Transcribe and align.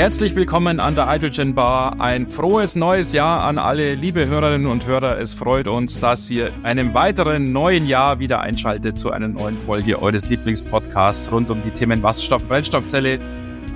Herzlich 0.00 0.34
willkommen 0.34 0.80
an 0.80 0.94
der 0.94 1.12
Hydrogen 1.12 1.54
Bar. 1.54 2.00
Ein 2.00 2.26
frohes 2.26 2.74
neues 2.74 3.12
Jahr 3.12 3.42
an 3.42 3.58
alle 3.58 3.94
liebe 3.96 4.26
Hörerinnen 4.26 4.66
und 4.66 4.86
Hörer. 4.86 5.18
Es 5.18 5.34
freut 5.34 5.68
uns, 5.68 6.00
dass 6.00 6.30
ihr 6.30 6.54
einem 6.62 6.94
weiteren 6.94 7.52
neuen 7.52 7.86
Jahr 7.86 8.18
wieder 8.18 8.40
einschaltet 8.40 8.98
zu 8.98 9.10
einer 9.10 9.28
neuen 9.28 9.58
Folge 9.58 10.00
eures 10.00 10.30
Lieblingspodcasts 10.30 11.30
rund 11.30 11.50
um 11.50 11.62
die 11.62 11.70
Themen 11.70 12.02
Wasserstoff, 12.02 12.42
Brennstoffzelle. 12.48 13.18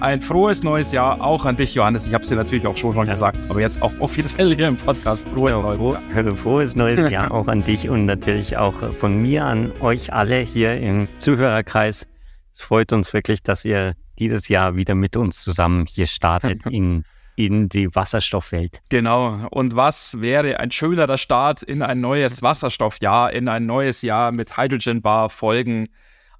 Ein 0.00 0.22
frohes 0.22 0.62
neues 0.62 0.92
Jahr 0.92 1.20
auch 1.20 1.44
an 1.44 1.56
dich, 1.56 1.74
Johannes. 1.74 2.06
Ich 2.06 2.14
habe 2.14 2.22
es 2.22 2.30
dir 2.30 2.36
natürlich 2.36 2.66
auch 2.66 2.76
schon, 2.78 2.94
schon 2.94 3.04
gesagt, 3.04 3.38
aber 3.50 3.60
jetzt 3.60 3.82
auch 3.82 3.92
offiziell 4.00 4.56
hier 4.56 4.68
im 4.68 4.76
Podcast. 4.76 5.28
Frohes, 5.28 5.54
neues, 5.54 5.78
Jahr. 6.14 6.36
frohes 6.36 6.74
neues 6.74 7.10
Jahr 7.10 7.32
auch 7.32 7.48
an 7.48 7.62
dich 7.62 7.90
und 7.90 8.06
natürlich 8.06 8.56
auch 8.56 8.94
von 8.94 9.20
mir 9.20 9.44
an 9.44 9.72
euch 9.82 10.10
alle 10.10 10.38
hier 10.38 10.74
im 10.78 11.06
Zuhörerkreis. 11.18 12.06
Es 12.50 12.62
freut 12.62 12.94
uns 12.94 13.12
wirklich, 13.12 13.42
dass 13.42 13.66
ihr 13.66 13.94
dieses 14.18 14.48
Jahr 14.48 14.76
wieder 14.76 14.94
mit 14.94 15.16
uns 15.16 15.40
zusammen 15.42 15.86
hier 15.86 16.06
startet 16.06 16.64
in, 16.70 17.04
in 17.36 17.68
die 17.68 17.94
Wasserstoffwelt. 17.94 18.82
Genau. 18.88 19.46
Und 19.50 19.76
was 19.76 20.20
wäre 20.20 20.60
ein 20.60 20.70
schönerer 20.70 21.18
Start 21.18 21.62
in 21.62 21.82
ein 21.82 22.00
neues 22.00 22.42
Wasserstoffjahr, 22.42 23.32
in 23.32 23.48
ein 23.48 23.66
neues 23.66 24.02
Jahr 24.02 24.32
mit 24.32 24.56
Hydrogen 24.56 25.02
Bar 25.02 25.30
Folgen? 25.30 25.88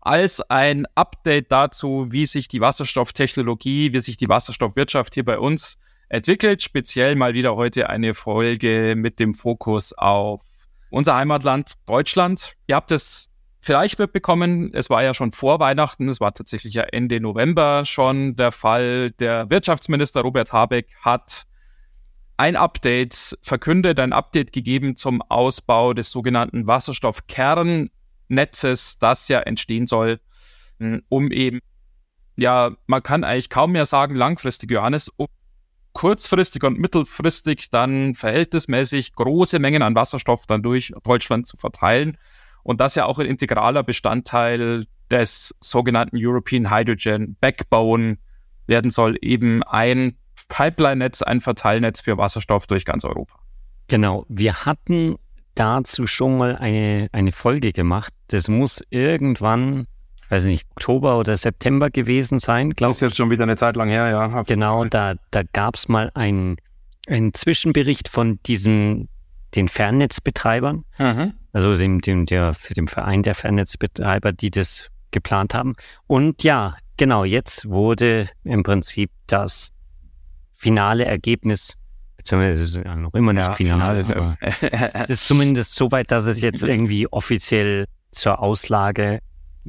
als 0.05 0.42
ein 0.51 0.87
Update 0.95 1.51
dazu, 1.51 2.09
wie 2.10 2.27
sich 2.27 2.46
die 2.46 2.60
Wasserstofftechnologie, 2.60 3.93
wie 3.93 4.01
sich 4.01 4.18
die 4.18 4.29
Wasserstoffwirtschaft 4.29 5.15
hier 5.15 5.24
bei 5.24 5.38
uns 5.38 5.79
entwickelt. 6.10 6.62
Speziell 6.62 7.16
mal 7.16 7.34
wieder 7.34 7.56
heute 7.56 7.88
eine 7.88 8.12
Folge 8.12 8.95
mit 8.96 9.18
dem 9.18 9.35
Fokus 9.35 9.95
auf 9.95 10.43
unser 10.91 11.16
Heimatland 11.16 11.73
Deutschland. 11.87 12.54
Ihr 12.66 12.76
habt 12.76 12.93
es 12.93 13.30
vielleicht 13.65 13.98
mitbekommen, 13.98 14.73
es 14.74 14.90
war 14.90 15.02
ja 15.02 15.15
schon 15.15 15.32
vor 15.32 15.59
Weihnachten, 15.59 16.10
es 16.10 16.20
war 16.20 16.34
tatsächlich 16.34 16.74
ja 16.74 16.82
Ende 16.82 17.18
November 17.18 17.87
schon 17.87 18.37
der 18.37 18.52
Fall. 18.52 19.10
Der 19.12 19.48
Wirtschaftsminister 19.48 20.20
Robert 20.20 20.52
Habeck 20.52 20.95
hat 21.01 21.45
ein 22.37 22.57
Update 22.57 23.38
verkündet, 23.40 23.98
ein 24.01 24.12
Update 24.12 24.52
gegeben 24.52 24.96
zum 24.96 25.23
Ausbau 25.23 25.95
des 25.95 26.10
sogenannten 26.10 26.66
Wasserstoffkernnetzes, 26.66 28.98
das 28.98 29.29
ja 29.29 29.40
entstehen 29.40 29.87
soll, 29.87 30.20
hm, 30.79 31.02
um 31.09 31.30
eben, 31.30 31.60
ja, 32.37 32.73
man 32.87 33.02
kann 33.02 33.24
eigentlich 33.24 33.48
kaum 33.48 33.73
mehr 33.73 33.87
sagen 33.87 34.15
langfristig, 34.15 34.70
Johannes, 34.70 35.09
um 35.16 35.29
kurzfristig 35.95 36.65
und 36.65 36.79
mittelfristig 36.79 37.70
dann 37.70 38.15
verhältnismäßig 38.15 39.15
große 39.15 39.59
Mengen 39.59 39.80
an 39.80 39.95
Wasserstoff 39.95 40.45
dann 40.46 40.62
durch 40.62 40.92
Deutschland 41.02 41.46
zu 41.46 41.57
verteilen 41.57 42.18
und 42.65 42.80
das 42.80 42.96
ja 42.96 43.04
auch 43.04 43.18
ein 43.20 43.26
integraler 43.26 43.84
Bestandteil 43.84 44.87
des 45.10 45.54
sogenannten 45.60 46.16
European 46.18 46.74
Hydrogen 46.74 47.37
Backbone 47.40 48.18
werden 48.66 48.90
soll, 48.90 49.16
eben 49.20 49.62
ein 49.62 50.16
Pipeline-Netz, 50.48 51.23
ein 51.23 51.40
Verteilnetz 51.40 52.01
für 52.01 52.18
Wasserstoff 52.18 52.66
durch 52.66 52.85
ganz 52.85 53.04
Europa. 53.04 53.38
Genau, 53.88 54.24
wir 54.29 54.65
hatten 54.65 55.16
dazu 55.54 56.07
schon 56.07 56.38
mal 56.38 56.57
eine, 56.57 57.09
eine 57.12 57.32
Folge 57.32 57.73
gemacht. 57.73 58.12
Das 58.29 58.48
muss 58.48 58.82
irgendwann, 58.90 59.87
weiß 60.30 60.45
nicht, 60.45 60.66
Oktober 60.70 61.18
oder 61.18 61.37
September 61.37 61.90
gewesen 61.90 62.38
sein, 62.38 62.70
glaube 62.70 62.92
ich. 62.92 62.96
Ist 62.96 63.02
jetzt 63.02 63.16
schon 63.16 63.30
wieder 63.30 63.45
eine 63.45 63.57
Zeit 63.57 63.76
lang 63.76 63.90
her, 63.90 64.09
ja. 64.09 64.42
Genau, 64.42 64.84
da, 64.87 65.15
da 65.31 65.42
gab 65.53 65.76
es 65.76 65.88
mal 65.88 66.10
einen, 66.15 66.56
einen 67.06 67.34
Zwischenbericht 67.34 68.09
von 68.09 68.41
diesen, 68.47 69.10
den 69.54 69.69
Fernnetzbetreibern. 69.69 70.84
Mhm 70.98 71.34
also 71.55 71.75
dem, 71.75 72.00
dem, 72.00 72.26
der, 72.26 72.53
für 72.53 72.75
den 72.75 72.88
Verein 72.88 73.22
der 73.22 73.34
Fernnetzbetreiber, 73.34 74.32
die 74.32 74.50
das 74.50 74.91
geplant 75.12 75.54
haben. 75.54 75.75
Und 76.09 76.42
ja, 76.42 76.76
genau, 76.97 77.25
jetzt 77.25 77.69
wurde 77.69 78.28
im 78.42 78.65
Prinzip 78.65 79.10
das 79.28 79.72
finale 80.56 81.04
Ergebnis, 81.04 81.78
beziehungsweise 82.16 82.82
ja, 82.82 82.97
noch 82.97 83.14
immer 83.14 83.32
nicht 83.32 83.47
ja, 83.47 83.53
final, 83.53 84.04
finale, 84.04 84.37
das 84.93 85.09
ist 85.10 85.26
zumindest 85.28 85.76
so 85.76 85.93
weit, 85.93 86.10
dass 86.10 86.26
es 86.26 86.43
jetzt 86.43 86.64
irgendwie 86.64 87.06
offiziell 87.10 87.87
zur 88.10 88.41
Auslage 88.41 89.20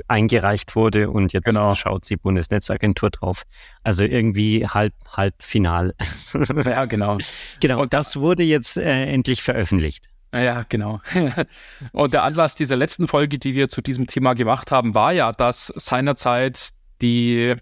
eingereicht 0.08 0.76
wurde 0.76 1.10
und 1.12 1.34
jetzt 1.34 1.46
genau. 1.46 1.76
schaut 1.76 2.10
die 2.10 2.18
Bundesnetzagentur 2.18 3.12
drauf. 3.12 3.44
Also 3.84 4.04
irgendwie 4.04 4.66
halb, 4.68 4.94
halb 5.16 5.36
final. 5.38 5.94
ja, 6.66 6.86
genau. 6.86 7.20
Genau, 7.62 7.82
und 7.82 7.94
das 7.94 8.18
wurde 8.18 8.44
jetzt 8.44 8.76
äh, 8.78 9.06
endlich 9.06 9.44
veröffentlicht. 9.44 10.10
Ja, 10.36 10.66
genau. 10.68 11.00
Und 11.94 12.14
der 12.14 12.24
Anlass 12.24 12.56
dieser 12.56 12.76
letzten 12.76 13.08
Folge, 13.08 13.40
die 13.40 13.54
wir 13.54 13.70
zu 13.70 13.82
diesem 13.82 14.06
Thema 14.06 14.34
gemacht 14.34 14.72
haben, 14.72 14.94
war 14.94 15.14
ja, 15.14 15.32
dass 15.32 15.68
seinerzeit 15.76 16.72
die 17.02 17.56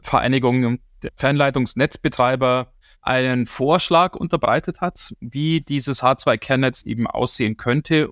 Vereinigung 0.00 0.80
der 1.02 1.12
Fernleitungsnetzbetreiber 1.14 2.72
einen 3.02 3.46
Vorschlag 3.46 4.16
unterbreitet 4.16 4.80
hat, 4.80 5.14
wie 5.20 5.60
dieses 5.60 6.02
H2-Kernnetz 6.02 6.82
eben 6.82 7.06
aussehen 7.06 7.56
könnte 7.56 8.10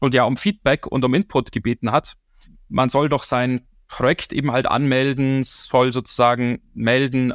und 0.00 0.14
ja 0.14 0.24
um 0.24 0.36
Feedback 0.36 0.86
und 0.86 1.04
um 1.04 1.14
Input 1.14 1.52
gebeten 1.52 1.92
hat. 1.92 2.16
Man 2.68 2.88
soll 2.88 3.08
doch 3.08 3.22
sein 3.22 3.66
Projekt 3.86 4.32
eben 4.32 4.52
halt 4.52 4.66
anmelden, 4.66 5.42
soll 5.44 5.92
sozusagen 5.92 6.60
melden, 6.74 7.32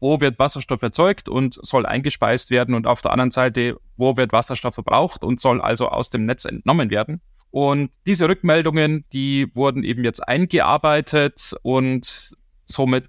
wo 0.00 0.20
wird 0.20 0.38
Wasserstoff 0.38 0.82
erzeugt 0.82 1.28
und 1.28 1.58
soll 1.62 1.86
eingespeist 1.86 2.50
werden 2.50 2.74
und 2.74 2.86
auf 2.86 3.00
der 3.00 3.12
anderen 3.12 3.30
Seite, 3.30 3.78
wo 3.96 4.16
wird 4.16 4.32
Wasserstoff 4.32 4.74
verbraucht 4.74 5.24
und 5.24 5.40
soll 5.40 5.60
also 5.60 5.88
aus 5.88 6.10
dem 6.10 6.26
Netz 6.26 6.44
entnommen 6.44 6.90
werden. 6.90 7.20
Und 7.50 7.90
diese 8.06 8.28
Rückmeldungen, 8.28 9.04
die 9.12 9.54
wurden 9.54 9.82
eben 9.82 10.04
jetzt 10.04 10.26
eingearbeitet 10.26 11.54
und 11.62 12.34
somit 12.66 13.08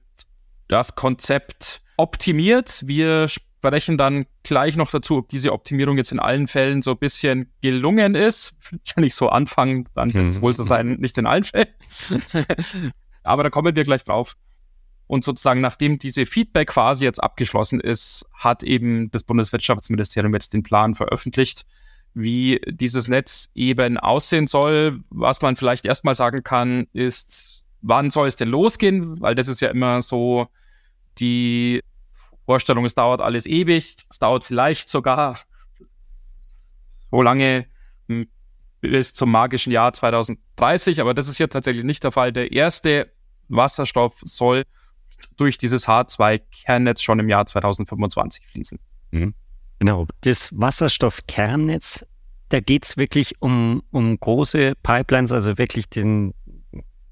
das 0.67 0.95
Konzept 0.95 1.81
optimiert. 1.97 2.83
Wir 2.85 3.27
sprechen 3.27 3.97
dann 3.97 4.25
gleich 4.43 4.77
noch 4.77 4.89
dazu, 4.89 5.17
ob 5.17 5.29
diese 5.29 5.51
Optimierung 5.51 5.97
jetzt 5.97 6.11
in 6.11 6.19
allen 6.19 6.47
Fällen 6.47 6.81
so 6.81 6.91
ein 6.91 6.97
bisschen 6.97 7.51
gelungen 7.61 8.15
ist. 8.15 8.55
Ich 8.85 8.93
kann 8.93 9.03
nicht 9.03 9.15
so 9.15 9.29
anfangen, 9.29 9.89
dann 9.95 10.13
wird 10.13 10.27
es 10.27 10.37
mhm. 10.37 10.41
wohl 10.43 10.53
so 10.53 10.63
sein, 10.63 10.97
nicht 10.99 11.17
in 11.17 11.25
allen 11.25 11.43
Fällen. 11.43 11.67
Aber 13.23 13.43
da 13.43 13.49
kommen 13.49 13.75
wir 13.75 13.83
gleich 13.83 14.05
drauf. 14.05 14.37
Und 15.07 15.23
sozusagen, 15.23 15.61
nachdem 15.61 15.99
diese 15.99 16.25
Feedback-Phase 16.25 17.05
jetzt 17.05 17.23
abgeschlossen 17.23 17.79
ist, 17.79 18.25
hat 18.33 18.63
eben 18.63 19.09
das 19.11 19.23
Bundeswirtschaftsministerium 19.23 20.33
jetzt 20.33 20.53
den 20.53 20.63
Plan 20.63 20.95
veröffentlicht, 20.95 21.65
wie 22.13 22.59
dieses 22.67 23.07
Netz 23.07 23.51
eben 23.55 23.97
aussehen 23.97 24.47
soll. 24.47 25.01
Was 25.09 25.41
man 25.41 25.55
vielleicht 25.55 25.85
erstmal 25.85 26.15
sagen 26.15 26.43
kann, 26.43 26.87
ist, 26.91 27.63
wann 27.81 28.11
soll 28.11 28.27
es 28.27 28.35
denn 28.35 28.49
losgehen? 28.49 29.21
Weil 29.21 29.35
das 29.35 29.47
ist 29.47 29.61
ja 29.61 29.69
immer 29.69 30.01
so 30.01 30.47
die 31.19 31.81
Vorstellung, 32.45 32.85
es 32.85 32.95
dauert 32.95 33.21
alles 33.21 33.45
ewig, 33.45 33.95
es 34.09 34.19
dauert 34.19 34.43
vielleicht 34.43 34.89
sogar 34.89 35.39
so 37.11 37.21
lange 37.21 37.65
hm, 38.07 38.27
bis 38.81 39.13
zum 39.13 39.31
magischen 39.31 39.71
Jahr 39.71 39.93
2030, 39.93 41.01
aber 41.01 41.13
das 41.13 41.27
ist 41.27 41.37
hier 41.37 41.49
tatsächlich 41.49 41.83
nicht 41.83 42.03
der 42.03 42.11
Fall. 42.11 42.31
Der 42.31 42.51
erste 42.51 43.11
Wasserstoff 43.47 44.19
soll 44.23 44.63
durch 45.37 45.57
dieses 45.57 45.87
H2-Kernnetz 45.87 47.01
schon 47.01 47.19
im 47.19 47.29
Jahr 47.29 47.45
2025 47.45 48.47
fließen. 48.47 48.79
Mhm. 49.11 49.33
Genau, 49.79 50.07
das 50.21 50.49
Wasserstoffkernnetz, 50.53 52.05
da 52.49 52.59
geht 52.59 52.85
es 52.85 52.97
wirklich 52.97 53.41
um, 53.41 53.83
um 53.91 54.19
große 54.19 54.73
Pipelines, 54.81 55.31
also 55.31 55.57
wirklich 55.57 55.89
den 55.89 56.33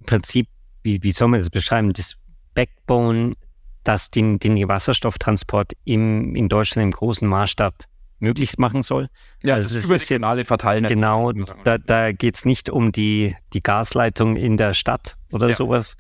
Prinzip, 0.06 0.48
wie, 0.84 1.02
wie 1.04 1.12
soll 1.12 1.28
man 1.28 1.40
das 1.40 1.50
beschreiben, 1.50 1.94
das 1.94 2.16
Backbone, 2.54 3.36
das 3.84 4.10
den, 4.10 4.40
den 4.40 4.68
Wasserstofftransport 4.68 5.74
im, 5.84 6.36
in 6.36 6.50
Deutschland 6.50 6.86
im 6.86 6.92
großen 6.92 7.28
Maßstab 7.28 7.86
möglichst 8.20 8.60
machen 8.60 8.82
soll. 8.82 9.10
Ja, 9.44 9.56
also 9.56 9.76
das 9.76 9.86
ist 9.90 10.10
jetzt, 10.10 10.48
Verteilnetz. 10.48 10.90
Genau, 10.90 11.32
da, 11.64 11.78
da 11.78 12.12
geht 12.12 12.36
es 12.36 12.46
nicht 12.46 12.70
um 12.70 12.92
die, 12.92 13.36
die 13.54 13.62
Gasleitung 13.62 14.38
in 14.38 14.58
der 14.58 14.74
Stadt 14.74 15.18
oder 15.32 15.50
ja. 15.50 15.56
sowas, 15.56 15.98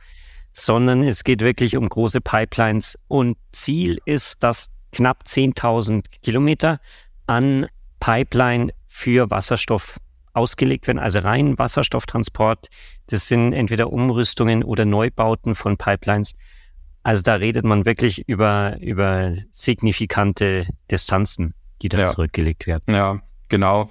sondern 0.55 1.03
es 1.03 1.23
geht 1.23 1.41
wirklich 1.41 1.75
um 1.77 1.87
große 1.87 2.21
Pipelines. 2.21 2.97
Und 3.07 3.37
Ziel 3.51 3.99
ist, 4.05 4.41
dass 4.41 4.69
knapp 4.91 5.23
10.000 5.27 6.05
Kilometer 6.23 6.79
an 7.27 7.67
Pipeline 7.99 8.69
für 8.87 9.29
Wasserstoff 9.29 9.97
ausgelegt 10.33 10.87
werden, 10.87 10.99
also 10.99 11.19
rein 11.19 11.57
Wasserstofftransport. 11.57 12.69
Das 13.07 13.27
sind 13.27 13.53
entweder 13.53 13.91
Umrüstungen 13.91 14.63
oder 14.63 14.85
Neubauten 14.85 15.55
von 15.55 15.77
Pipelines. 15.77 16.33
Also 17.03 17.21
da 17.21 17.35
redet 17.35 17.65
man 17.65 17.85
wirklich 17.85 18.27
über, 18.27 18.77
über 18.79 19.35
signifikante 19.51 20.67
Distanzen, 20.89 21.53
die 21.81 21.89
da 21.89 21.99
ja. 21.99 22.05
zurückgelegt 22.05 22.65
werden. 22.65 22.95
Ja, 22.95 23.21
genau. 23.49 23.89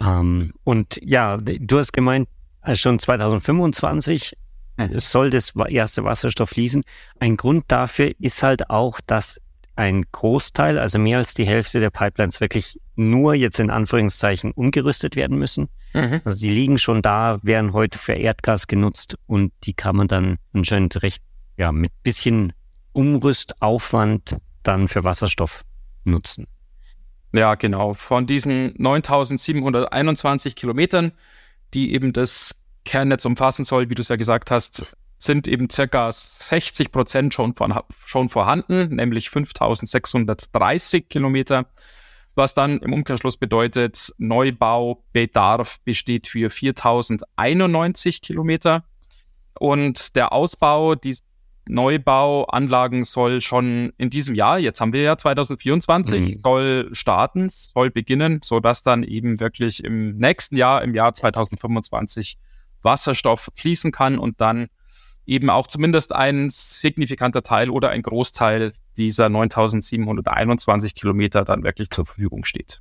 Ähm, 0.00 0.54
und 0.64 0.98
ja, 1.02 1.36
du 1.36 1.78
hast 1.78 1.92
gemeint, 1.92 2.28
also 2.60 2.78
schon 2.78 2.98
2025 2.98 4.36
es 4.78 5.10
soll 5.10 5.30
das 5.30 5.52
erste 5.68 6.04
Wasserstoff 6.04 6.50
fließen. 6.50 6.82
Ein 7.18 7.36
Grund 7.36 7.64
dafür 7.68 8.12
ist 8.18 8.42
halt 8.42 8.70
auch, 8.70 9.00
dass 9.06 9.40
ein 9.76 10.04
Großteil, 10.10 10.78
also 10.78 10.98
mehr 10.98 11.18
als 11.18 11.34
die 11.34 11.46
Hälfte 11.46 11.78
der 11.78 11.90
Pipelines 11.90 12.40
wirklich 12.40 12.80
nur 12.96 13.34
jetzt 13.34 13.60
in 13.60 13.70
Anführungszeichen 13.70 14.50
umgerüstet 14.50 15.14
werden 15.14 15.38
müssen. 15.38 15.68
Mhm. 15.94 16.20
Also 16.24 16.36
die 16.36 16.50
liegen 16.50 16.78
schon 16.78 17.00
da, 17.00 17.38
werden 17.42 17.72
heute 17.72 17.96
für 17.96 18.14
Erdgas 18.14 18.66
genutzt 18.66 19.16
und 19.26 19.52
die 19.64 19.74
kann 19.74 19.94
man 19.94 20.08
dann 20.08 20.38
anscheinend 20.52 21.00
recht, 21.02 21.22
ja, 21.56 21.70
mit 21.70 21.92
bisschen 22.02 22.52
Umrüstaufwand 22.92 24.38
dann 24.64 24.88
für 24.88 25.04
Wasserstoff 25.04 25.62
nutzen. 26.02 26.48
Ja, 27.32 27.54
genau. 27.54 27.94
Von 27.94 28.26
diesen 28.26 28.74
9721 28.78 30.56
Kilometern, 30.56 31.12
die 31.74 31.94
eben 31.94 32.12
das 32.12 32.64
Kernnetz 32.88 33.24
umfassen 33.26 33.64
soll, 33.64 33.90
wie 33.90 33.94
du 33.94 34.00
es 34.00 34.08
ja 34.08 34.16
gesagt 34.16 34.50
hast, 34.50 34.96
sind 35.18 35.46
eben 35.46 35.68
circa 35.68 36.10
60 36.10 36.90
Prozent 36.90 37.34
schon, 37.34 37.54
von, 37.54 37.78
schon 38.06 38.28
vorhanden, 38.28 38.96
nämlich 38.96 39.28
5630 39.28 41.08
Kilometer, 41.08 41.66
was 42.34 42.54
dann 42.54 42.78
im 42.78 42.94
Umkehrschluss 42.94 43.36
bedeutet, 43.36 44.14
Neubaubedarf 44.16 45.80
besteht 45.84 46.28
für 46.28 46.48
4091 46.50 48.22
Kilometer. 48.22 48.84
Und 49.58 50.14
der 50.16 50.32
Ausbau 50.32 50.94
dieser 50.94 51.24
Neubauanlagen 51.68 53.04
soll 53.04 53.40
schon 53.40 53.92
in 53.98 54.08
diesem 54.08 54.34
Jahr, 54.34 54.58
jetzt 54.58 54.80
haben 54.80 54.92
wir 54.92 55.02
ja 55.02 55.16
2024, 55.16 56.20
mhm. 56.20 56.40
soll 56.40 56.88
starten, 56.92 57.48
soll 57.48 57.90
beginnen, 57.90 58.40
sodass 58.42 58.82
dann 58.82 59.02
eben 59.02 59.38
wirklich 59.40 59.84
im 59.84 60.16
nächsten 60.16 60.56
Jahr, 60.56 60.82
im 60.82 60.94
Jahr 60.94 61.12
2025, 61.12 62.38
Wasserstoff 62.82 63.50
fließen 63.54 63.92
kann 63.92 64.18
und 64.18 64.40
dann 64.40 64.68
eben 65.26 65.50
auch 65.50 65.66
zumindest 65.66 66.14
ein 66.14 66.48
signifikanter 66.50 67.42
Teil 67.42 67.70
oder 67.70 67.90
ein 67.90 68.02
Großteil 68.02 68.72
dieser 68.96 69.28
9721 69.28 70.94
Kilometer 70.94 71.44
dann 71.44 71.62
wirklich 71.62 71.90
zur 71.90 72.06
Verfügung 72.06 72.44
steht. 72.44 72.80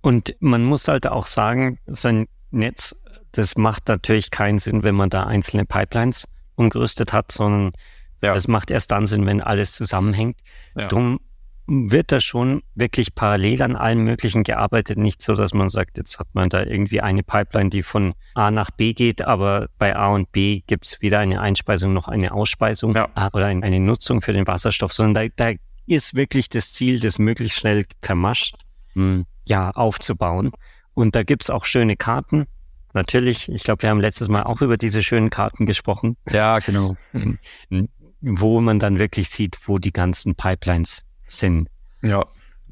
Und 0.00 0.34
man 0.40 0.64
muss 0.64 0.88
halt 0.88 1.06
auch 1.06 1.26
sagen, 1.26 1.78
sein 1.86 2.28
Netz, 2.50 2.96
das 3.32 3.56
macht 3.56 3.88
natürlich 3.88 4.30
keinen 4.30 4.58
Sinn, 4.58 4.84
wenn 4.84 4.94
man 4.94 5.10
da 5.10 5.24
einzelne 5.24 5.64
Pipelines 5.64 6.28
umgerüstet 6.54 7.12
hat, 7.12 7.32
sondern 7.32 7.72
ja. 8.20 8.34
das 8.34 8.46
macht 8.46 8.70
erst 8.70 8.92
dann 8.92 9.06
Sinn, 9.06 9.26
wenn 9.26 9.40
alles 9.40 9.72
zusammenhängt. 9.72 10.38
Ja. 10.76 10.88
Drum 10.88 11.18
wird 11.66 12.10
da 12.10 12.20
schon 12.20 12.62
wirklich 12.74 13.14
parallel 13.14 13.62
an 13.62 13.76
allem 13.76 14.04
Möglichen 14.04 14.42
gearbeitet. 14.42 14.98
Nicht 14.98 15.22
so, 15.22 15.34
dass 15.34 15.54
man 15.54 15.70
sagt, 15.70 15.96
jetzt 15.96 16.18
hat 16.18 16.28
man 16.32 16.48
da 16.48 16.62
irgendwie 16.62 17.00
eine 17.00 17.22
Pipeline, 17.22 17.70
die 17.70 17.82
von 17.82 18.14
A 18.34 18.50
nach 18.50 18.70
B 18.70 18.92
geht, 18.92 19.22
aber 19.22 19.68
bei 19.78 19.94
A 19.94 20.08
und 20.08 20.32
B 20.32 20.62
gibt 20.66 20.84
es 20.84 21.00
weder 21.00 21.20
eine 21.20 21.40
Einspeisung 21.40 21.92
noch 21.92 22.08
eine 22.08 22.32
Ausspeisung 22.32 22.94
ja. 22.94 23.08
oder 23.32 23.46
eine 23.46 23.80
Nutzung 23.80 24.20
für 24.20 24.32
den 24.32 24.46
Wasserstoff, 24.46 24.92
sondern 24.92 25.30
da, 25.36 25.52
da 25.52 25.58
ist 25.86 26.14
wirklich 26.14 26.48
das 26.48 26.72
Ziel, 26.72 27.00
das 27.00 27.18
möglichst 27.18 27.58
schnell 27.58 27.84
vermascht 28.00 28.56
hm, 28.94 29.26
ja, 29.46 29.70
aufzubauen. 29.70 30.52
Und 30.94 31.16
da 31.16 31.22
gibt 31.22 31.44
es 31.44 31.50
auch 31.50 31.64
schöne 31.64 31.96
Karten. 31.96 32.46
Natürlich, 32.92 33.50
ich 33.50 33.62
glaube, 33.64 33.82
wir 33.82 33.90
haben 33.90 34.00
letztes 34.00 34.28
Mal 34.28 34.42
auch 34.42 34.60
über 34.60 34.76
diese 34.76 35.02
schönen 35.02 35.30
Karten 35.30 35.64
gesprochen. 35.64 36.16
Ja, 36.28 36.58
genau. 36.58 36.96
wo 38.20 38.60
man 38.60 38.78
dann 38.78 38.98
wirklich 38.98 39.30
sieht, 39.30 39.58
wo 39.66 39.78
die 39.78 39.92
ganzen 39.92 40.34
Pipelines 40.34 41.04
sind. 41.32 41.68
Ja, 42.02 42.26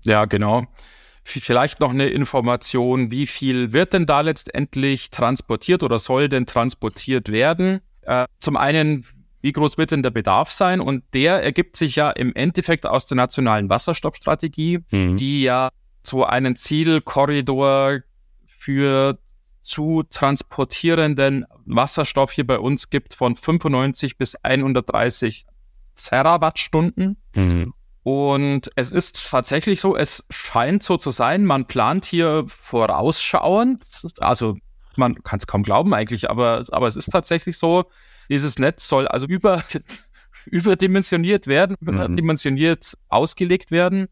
ja, 0.04 0.24
genau. 0.24 0.66
Vielleicht 1.22 1.80
noch 1.80 1.90
eine 1.90 2.08
Information, 2.08 3.10
wie 3.12 3.26
viel 3.26 3.72
wird 3.72 3.92
denn 3.92 4.06
da 4.06 4.22
letztendlich 4.22 5.10
transportiert 5.10 5.82
oder 5.82 5.98
soll 5.98 6.28
denn 6.28 6.46
transportiert 6.46 7.30
werden? 7.30 7.80
Äh, 8.02 8.26
zum 8.38 8.56
einen, 8.56 9.04
wie 9.40 9.52
groß 9.52 9.78
wird 9.78 9.92
denn 9.92 10.02
der 10.02 10.10
Bedarf 10.10 10.50
sein? 10.50 10.80
Und 10.80 11.04
der 11.12 11.42
ergibt 11.42 11.76
sich 11.76 11.96
ja 11.96 12.10
im 12.10 12.34
Endeffekt 12.34 12.86
aus 12.86 13.06
der 13.06 13.16
nationalen 13.16 13.68
Wasserstoffstrategie, 13.68 14.80
mhm. 14.90 15.16
die 15.18 15.42
ja 15.42 15.68
so 16.02 16.24
einen 16.24 16.56
Zielkorridor 16.56 18.00
für 18.44 19.18
zu 19.62 20.02
transportierenden 20.08 21.44
Wasserstoff 21.66 22.32
hier 22.32 22.46
bei 22.46 22.58
uns 22.58 22.90
gibt 22.90 23.14
von 23.14 23.36
95 23.36 24.16
bis 24.16 24.36
130 24.36 25.46
Terawattstunden. 25.96 27.18
Mhm. 27.34 27.74
Und 28.02 28.70
es 28.76 28.92
ist 28.92 29.28
tatsächlich 29.30 29.80
so, 29.80 29.94
es 29.96 30.24
scheint 30.30 30.82
so 30.82 30.96
zu 30.96 31.10
sein, 31.10 31.44
man 31.44 31.66
plant 31.66 32.06
hier 32.06 32.44
vorausschauend, 32.46 33.82
also 34.18 34.56
man 34.96 35.22
kann 35.22 35.38
es 35.38 35.46
kaum 35.46 35.62
glauben 35.62 35.92
eigentlich, 35.92 36.30
aber, 36.30 36.64
aber 36.70 36.86
es 36.86 36.96
ist 36.96 37.10
tatsächlich 37.10 37.58
so, 37.58 37.84
dieses 38.30 38.58
Netz 38.58 38.88
soll 38.88 39.06
also 39.06 39.26
über, 39.26 39.62
überdimensioniert 40.46 41.46
werden, 41.46 41.76
mhm. 41.80 41.88
überdimensioniert 41.88 42.96
ausgelegt 43.08 43.70
werden, 43.70 44.08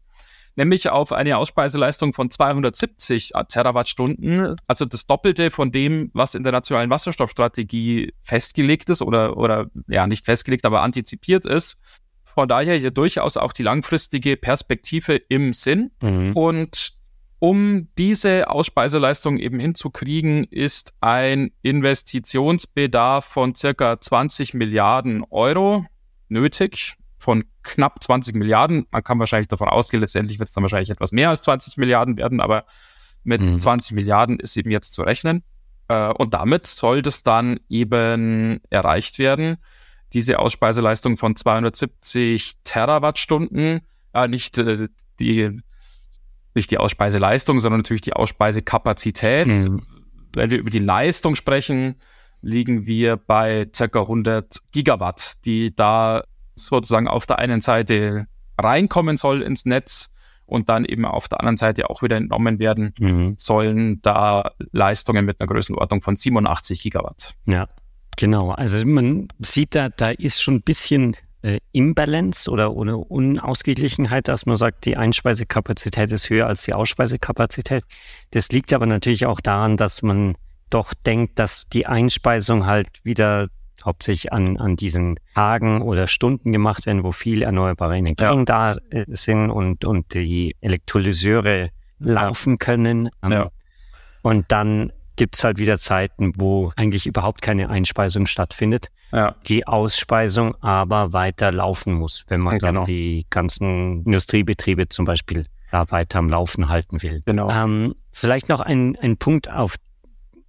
nämlich 0.55 0.89
auf 0.89 1.11
eine 1.11 1.37
Auspeiseleistung 1.37 2.13
von 2.13 2.29
270 2.29 3.31
Terawattstunden, 3.47 4.55
also 4.67 4.85
das 4.85 5.07
Doppelte 5.07 5.49
von 5.49 5.71
dem, 5.71 6.11
was 6.13 6.35
in 6.35 6.43
der 6.43 6.51
nationalen 6.51 6.91
Wasserstoffstrategie 6.91 8.13
festgelegt 8.21 8.89
ist 8.89 9.01
oder, 9.01 9.37
oder 9.37 9.67
ja, 9.87 10.05
nicht 10.05 10.25
festgelegt, 10.25 10.65
aber 10.65 10.81
antizipiert 10.81 11.45
ist. 11.45 11.79
Von 12.39 12.47
daher 12.47 12.77
hier 12.77 12.91
durchaus 12.91 13.35
auch 13.35 13.51
die 13.51 13.63
langfristige 13.63 14.37
Perspektive 14.37 15.17
im 15.17 15.51
Sinn. 15.51 15.91
Mhm. 16.01 16.31
Und 16.37 16.93
um 17.39 17.89
diese 17.97 18.49
Auspeiseleistung 18.49 19.39
eben 19.39 19.59
hinzukriegen, 19.59 20.45
ist 20.45 20.93
ein 21.01 21.51
Investitionsbedarf 21.63 23.25
von 23.25 23.55
circa 23.55 23.99
20 23.99 24.53
Milliarden 24.53 25.25
Euro 25.29 25.85
nötig. 26.29 26.95
Von 27.17 27.43
knapp 27.63 28.01
20 28.01 28.35
Milliarden. 28.35 28.85
Man 28.89 29.03
kann 29.03 29.19
wahrscheinlich 29.19 29.49
davon 29.49 29.67
ausgehen, 29.67 29.99
letztendlich 29.99 30.39
wird 30.39 30.47
es 30.47 30.55
dann 30.55 30.63
wahrscheinlich 30.63 30.91
etwas 30.91 31.11
mehr 31.11 31.27
als 31.27 31.41
20 31.41 31.75
Milliarden 31.75 32.15
werden, 32.15 32.39
aber 32.39 32.63
mit 33.25 33.41
mhm. 33.41 33.59
20 33.59 33.91
Milliarden 33.91 34.39
ist 34.39 34.55
eben 34.55 34.71
jetzt 34.71 34.93
zu 34.93 35.01
rechnen. 35.01 35.43
Äh, 35.89 36.13
und 36.13 36.33
damit 36.33 36.67
soll 36.67 37.01
das 37.01 37.21
dann 37.21 37.59
eben 37.67 38.61
erreicht 38.69 39.19
werden 39.19 39.57
diese 40.13 40.39
Auspeiseleistung 40.39 41.17
von 41.17 41.35
270 41.35 42.57
Terawattstunden, 42.63 43.81
äh, 44.13 44.27
nicht 44.27 44.57
äh, 44.57 44.87
die 45.19 45.61
nicht 46.55 46.71
die 46.71 46.77
Auspeiseleistung, 46.77 47.59
sondern 47.59 47.79
natürlich 47.79 48.01
die 48.01 48.13
Auspeisekapazität. 48.13 49.47
Mhm. 49.47 49.83
Wenn 50.33 50.49
wir 50.49 50.57
über 50.57 50.71
die 50.71 50.79
Leistung 50.79 51.35
sprechen, 51.35 51.95
liegen 52.41 52.85
wir 52.85 53.17
bei 53.17 53.65
ca. 53.65 54.01
100 54.01 54.61
Gigawatt, 54.71 55.45
die 55.45 55.75
da 55.75 56.23
sozusagen 56.55 57.07
auf 57.07 57.25
der 57.25 57.39
einen 57.39 57.61
Seite 57.61 58.27
reinkommen 58.57 59.17
soll 59.17 59.41
ins 59.41 59.65
Netz 59.65 60.11
und 60.45 60.69
dann 60.69 60.85
eben 60.85 61.05
auf 61.05 61.27
der 61.27 61.39
anderen 61.39 61.57
Seite 61.57 61.89
auch 61.89 62.01
wieder 62.01 62.17
entnommen 62.17 62.59
werden 62.59 62.93
mhm. 62.97 63.35
sollen, 63.37 64.01
da 64.01 64.51
Leistungen 64.71 65.25
mit 65.25 65.39
einer 65.39 65.47
Größenordnung 65.47 66.01
von 66.01 66.15
87 66.15 66.81
Gigawatt. 66.81 67.35
Ja. 67.45 67.67
Genau, 68.19 68.51
also 68.51 68.85
man 68.85 69.29
sieht 69.39 69.75
da, 69.75 69.87
da 69.87 70.09
ist 70.09 70.41
schon 70.41 70.55
ein 70.55 70.61
bisschen 70.61 71.15
äh, 71.41 71.59
Imbalance 71.71 72.51
oder, 72.51 72.73
oder 72.73 72.97
Unausgeglichenheit, 73.09 74.27
dass 74.27 74.45
man 74.45 74.57
sagt, 74.57 74.83
die 74.83 74.97
Einspeisekapazität 74.97 76.11
ist 76.11 76.29
höher 76.29 76.45
als 76.45 76.63
die 76.63 76.73
Ausspeisekapazität. 76.73 77.85
Das 78.31 78.49
liegt 78.49 78.73
aber 78.73 78.87
natürlich 78.87 79.25
auch 79.25 79.39
daran, 79.39 79.77
dass 79.77 80.01
man 80.01 80.35
doch 80.69 80.93
denkt, 80.93 81.39
dass 81.39 81.69
die 81.69 81.85
Einspeisung 81.87 82.65
halt 82.65 82.89
wieder 83.03 83.47
hauptsächlich 83.85 84.33
an, 84.33 84.57
an 84.57 84.75
diesen 84.75 85.17
Tagen 85.33 85.81
oder 85.81 86.07
Stunden 86.07 86.51
gemacht 86.51 86.87
werden, 86.87 87.05
wo 87.05 87.13
viel 87.13 87.41
erneuerbare 87.41 87.95
Energien 87.95 88.39
ja. 88.39 88.43
da 88.43 88.75
äh, 88.89 89.05
sind 89.07 89.49
und, 89.49 89.85
und 89.85 90.13
die 90.13 90.57
Elektrolyseure 90.59 91.69
laufen 91.99 92.57
können. 92.57 93.11
Ja. 93.23 93.49
Und 94.23 94.51
dann 94.51 94.91
gibt 95.19 95.35
es 95.35 95.43
halt 95.43 95.59
wieder 95.59 95.77
Zeiten, 95.77 96.31
wo 96.37 96.71
eigentlich 96.77 97.05
überhaupt 97.05 97.41
keine 97.41 97.69
Einspeisung 97.69 98.25
stattfindet. 98.25 98.87
Ja. 99.11 99.35
Die 99.47 99.67
Ausspeisung 99.67 100.55
aber 100.63 101.11
weiter 101.11 101.51
laufen 101.51 101.93
muss, 101.93 102.23
wenn 102.29 102.39
man 102.39 102.53
ja, 102.53 102.59
dann 102.59 102.75
genau. 102.75 102.85
die 102.85 103.25
ganzen 103.29 104.05
Industriebetriebe 104.05 104.87
zum 104.87 105.03
Beispiel 105.03 105.45
da 105.71 105.91
weiter 105.91 106.19
am 106.19 106.29
Laufen 106.29 106.69
halten 106.69 107.03
will. 107.03 107.21
Genau. 107.25 107.51
Ähm, 107.51 107.95
vielleicht 108.11 108.47
noch 108.47 108.61
ein, 108.61 108.95
ein 109.01 109.17
Punkt 109.17 109.51
auf 109.51 109.75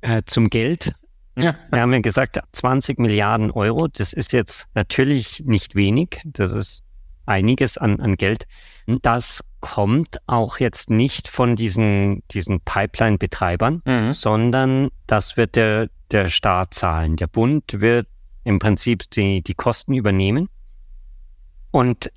äh, 0.03 0.23
zum 0.25 0.51
Geld. 0.51 0.95
Ja. 1.37 1.57
Wir 1.73 1.81
haben 1.81 1.93
ja 1.93 1.99
gesagt, 1.99 2.39
20 2.53 3.01
Milliarden 3.01 3.51
Euro, 3.51 3.89
das 3.89 4.13
ist 4.13 4.33
jetzt 4.33 4.69
natürlich 4.75 5.43
nicht 5.45 5.75
wenig. 5.75 6.21
Das 6.25 6.53
ist 6.53 6.85
einiges 7.27 7.77
an, 7.77 7.99
an 7.99 8.15
Geld. 8.15 8.47
Das 9.03 9.45
kommt 9.61 10.19
auch 10.27 10.59
jetzt 10.59 10.91
nicht 10.91 11.29
von 11.29 11.57
diesen, 11.57 12.23
diesen 12.31 12.61
Pipeline-Betreibern, 12.61 13.83
mhm. 13.85 14.11
sondern 14.11 14.91
das 15.07 15.37
wird 15.37 15.57
der, 15.57 15.89
der 16.11 16.29
Staat 16.29 16.75
zahlen. 16.75 17.17
Der 17.17 17.27
Bund 17.27 17.81
wird 17.81 18.07
im 18.45 18.59
Prinzip 18.59 19.09
die, 19.11 19.43
die 19.43 19.55
Kosten 19.55 19.95
übernehmen. 19.95 20.49
Und 21.71 22.11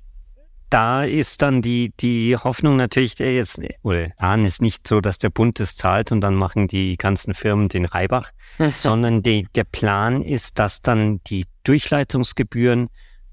da 0.70 1.04
ist 1.04 1.40
dann 1.42 1.62
die, 1.62 1.92
die 2.00 2.36
Hoffnung 2.36 2.74
natürlich, 2.74 3.14
der 3.14 3.32
jetzt, 3.34 3.60
oder 3.82 4.08
Ahn 4.18 4.44
ist 4.44 4.60
nicht 4.60 4.88
so, 4.88 5.00
dass 5.00 5.18
der 5.18 5.30
Bund 5.30 5.60
es 5.60 5.76
zahlt 5.76 6.10
und 6.10 6.20
dann 6.20 6.34
machen 6.34 6.66
die 6.66 6.96
ganzen 6.96 7.34
Firmen 7.34 7.68
den 7.68 7.84
Reibach, 7.84 8.32
sondern 8.74 9.22
die, 9.22 9.46
der 9.54 9.64
Plan 9.64 10.22
ist, 10.22 10.58
dass 10.58 10.82
dann 10.82 11.20
die 11.28 11.46
Durchleitungsgebühren 11.62 12.88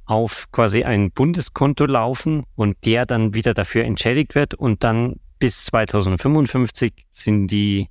auf 0.06 0.48
quasi 0.52 0.84
ein 0.84 1.12
Bundeskonto 1.12 1.86
laufen 1.86 2.46
und 2.56 2.78
der 2.86 3.06
dann 3.06 3.34
wieder 3.34 3.54
dafür 3.54 3.86
entschädigt 3.86 4.36
wird 4.36 4.54
und 4.54 4.84
dann 4.84 5.20
bis 5.40 5.66
2055 5.66 7.06
sind 7.10 7.48
die, 7.48 7.90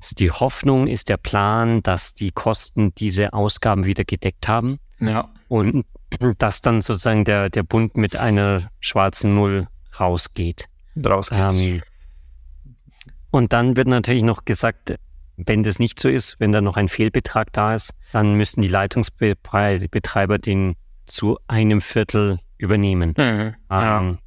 ist 0.00 0.18
die 0.18 0.30
Hoffnung, 0.30 0.86
ist 0.86 1.08
der 1.08 1.18
Plan, 1.18 1.82
dass 1.82 2.14
die 2.14 2.30
Kosten 2.30 2.94
diese 2.94 3.32
Ausgaben 3.32 3.84
wieder 3.84 4.04
gedeckt 4.04 4.48
haben. 4.48 4.78
Ja. 4.98 5.28
Und 5.48 5.84
dass 6.38 6.60
dann 6.60 6.82
sozusagen 6.82 7.24
der, 7.24 7.50
der 7.50 7.62
Bund 7.62 7.96
mit 7.96 8.16
einer 8.16 8.70
schwarzen 8.80 9.34
Null 9.34 9.68
rausgeht. 9.98 10.68
Rausgeht. 11.04 11.38
Ähm, 11.38 11.82
und 13.30 13.52
dann 13.52 13.76
wird 13.76 13.88
natürlich 13.88 14.22
noch 14.22 14.44
gesagt, 14.44 14.96
wenn 15.36 15.62
das 15.62 15.78
nicht 15.78 16.00
so 16.00 16.08
ist, 16.08 16.40
wenn 16.40 16.52
da 16.52 16.60
noch 16.60 16.76
ein 16.76 16.88
Fehlbetrag 16.88 17.52
da 17.52 17.74
ist, 17.74 17.94
dann 18.12 18.34
müssen 18.34 18.60
die 18.62 18.68
Leitungsbetreiber 18.68 20.38
den 20.38 20.76
zu 21.06 21.38
einem 21.48 21.80
Viertel 21.80 22.38
übernehmen. 22.58 23.14
Mhm, 23.16 23.54
ähm, 23.70 24.18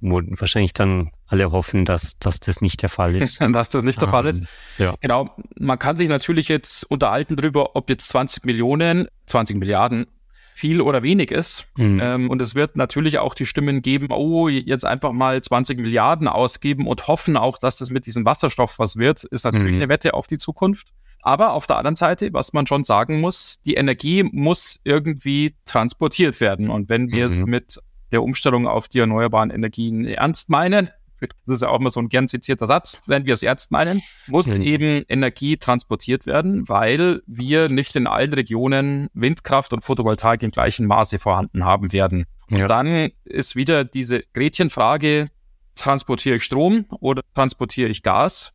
Wo 0.00 0.20
wahrscheinlich 0.38 0.72
dann 0.72 1.10
alle 1.26 1.50
hoffen, 1.50 1.84
dass, 1.84 2.18
dass 2.18 2.40
das 2.40 2.60
nicht 2.60 2.82
der 2.82 2.88
Fall 2.88 3.16
ist. 3.16 3.40
dass 3.52 3.68
das 3.70 3.84
nicht 3.84 4.00
der 4.00 4.08
Fall 4.08 4.26
ist. 4.26 4.40
Ähm, 4.40 4.46
ja. 4.78 4.94
Genau. 5.00 5.34
Man 5.58 5.78
kann 5.78 5.96
sich 5.96 6.08
natürlich 6.08 6.48
jetzt 6.48 6.84
unterhalten 6.90 7.36
darüber, 7.36 7.76
ob 7.76 7.88
jetzt 7.88 8.08
20 8.08 8.44
Millionen, 8.44 9.08
20 9.26 9.56
Milliarden 9.56 10.06
viel 10.54 10.80
oder 10.80 11.02
wenig 11.02 11.30
ist. 11.30 11.66
Mhm. 11.76 12.00
Ähm, 12.02 12.30
und 12.30 12.42
es 12.42 12.54
wird 12.54 12.76
natürlich 12.76 13.18
auch 13.18 13.34
die 13.34 13.46
Stimmen 13.46 13.82
geben, 13.82 14.08
oh, 14.10 14.48
jetzt 14.48 14.84
einfach 14.84 15.12
mal 15.12 15.40
20 15.40 15.80
Milliarden 15.80 16.28
ausgeben 16.28 16.86
und 16.86 17.08
hoffen 17.08 17.36
auch, 17.36 17.58
dass 17.58 17.76
das 17.76 17.90
mit 17.90 18.06
diesem 18.06 18.24
Wasserstoff 18.24 18.78
was 18.78 18.96
wird, 18.96 19.24
ist 19.24 19.44
natürlich 19.44 19.76
mhm. 19.76 19.82
eine 19.82 19.88
Wette 19.88 20.14
auf 20.14 20.26
die 20.26 20.38
Zukunft. 20.38 20.88
Aber 21.22 21.52
auf 21.52 21.66
der 21.66 21.78
anderen 21.78 21.96
Seite, 21.96 22.32
was 22.32 22.52
man 22.52 22.66
schon 22.66 22.84
sagen 22.84 23.20
muss, 23.20 23.62
die 23.62 23.74
Energie 23.74 24.24
muss 24.24 24.80
irgendwie 24.84 25.54
transportiert 25.64 26.40
werden. 26.40 26.68
Und 26.68 26.88
wenn 26.88 27.10
wir 27.10 27.28
mhm. 27.28 27.34
es 27.34 27.44
mit 27.44 27.78
der 28.10 28.22
Umstellung 28.22 28.66
auf 28.66 28.88
die 28.88 28.98
erneuerbaren 28.98 29.50
Energien 29.50 30.04
ernst 30.04 30.50
meinen, 30.50 30.90
das 31.20 31.56
ist 31.56 31.62
ja 31.62 31.68
auch 31.68 31.78
immer 31.78 31.90
so 31.90 32.00
ein 32.00 32.08
gern 32.08 32.26
zitierter 32.26 32.66
Satz, 32.66 33.00
wenn 33.06 33.26
wir 33.26 33.34
es 33.34 33.44
ernst 33.44 33.70
meinen, 33.70 34.02
muss 34.26 34.48
mhm. 34.48 34.62
eben 34.62 35.04
Energie 35.08 35.56
transportiert 35.56 36.26
werden, 36.26 36.68
weil 36.68 37.22
wir 37.26 37.68
nicht 37.68 37.94
in 37.94 38.08
allen 38.08 38.32
Regionen 38.32 39.08
Windkraft 39.14 39.72
und 39.72 39.82
Photovoltaik 39.82 40.42
im 40.42 40.50
gleichen 40.50 40.86
Maße 40.86 41.20
vorhanden 41.20 41.64
haben 41.64 41.92
werden. 41.92 42.26
Und 42.50 42.58
ja. 42.58 42.66
dann 42.66 43.10
ist 43.24 43.56
wieder 43.56 43.84
diese 43.84 44.22
Gretchenfrage, 44.34 45.28
transportiere 45.74 46.36
ich 46.36 46.44
Strom 46.44 46.86
oder 47.00 47.22
transportiere 47.34 47.88
ich 47.88 48.02
Gas? 48.02 48.52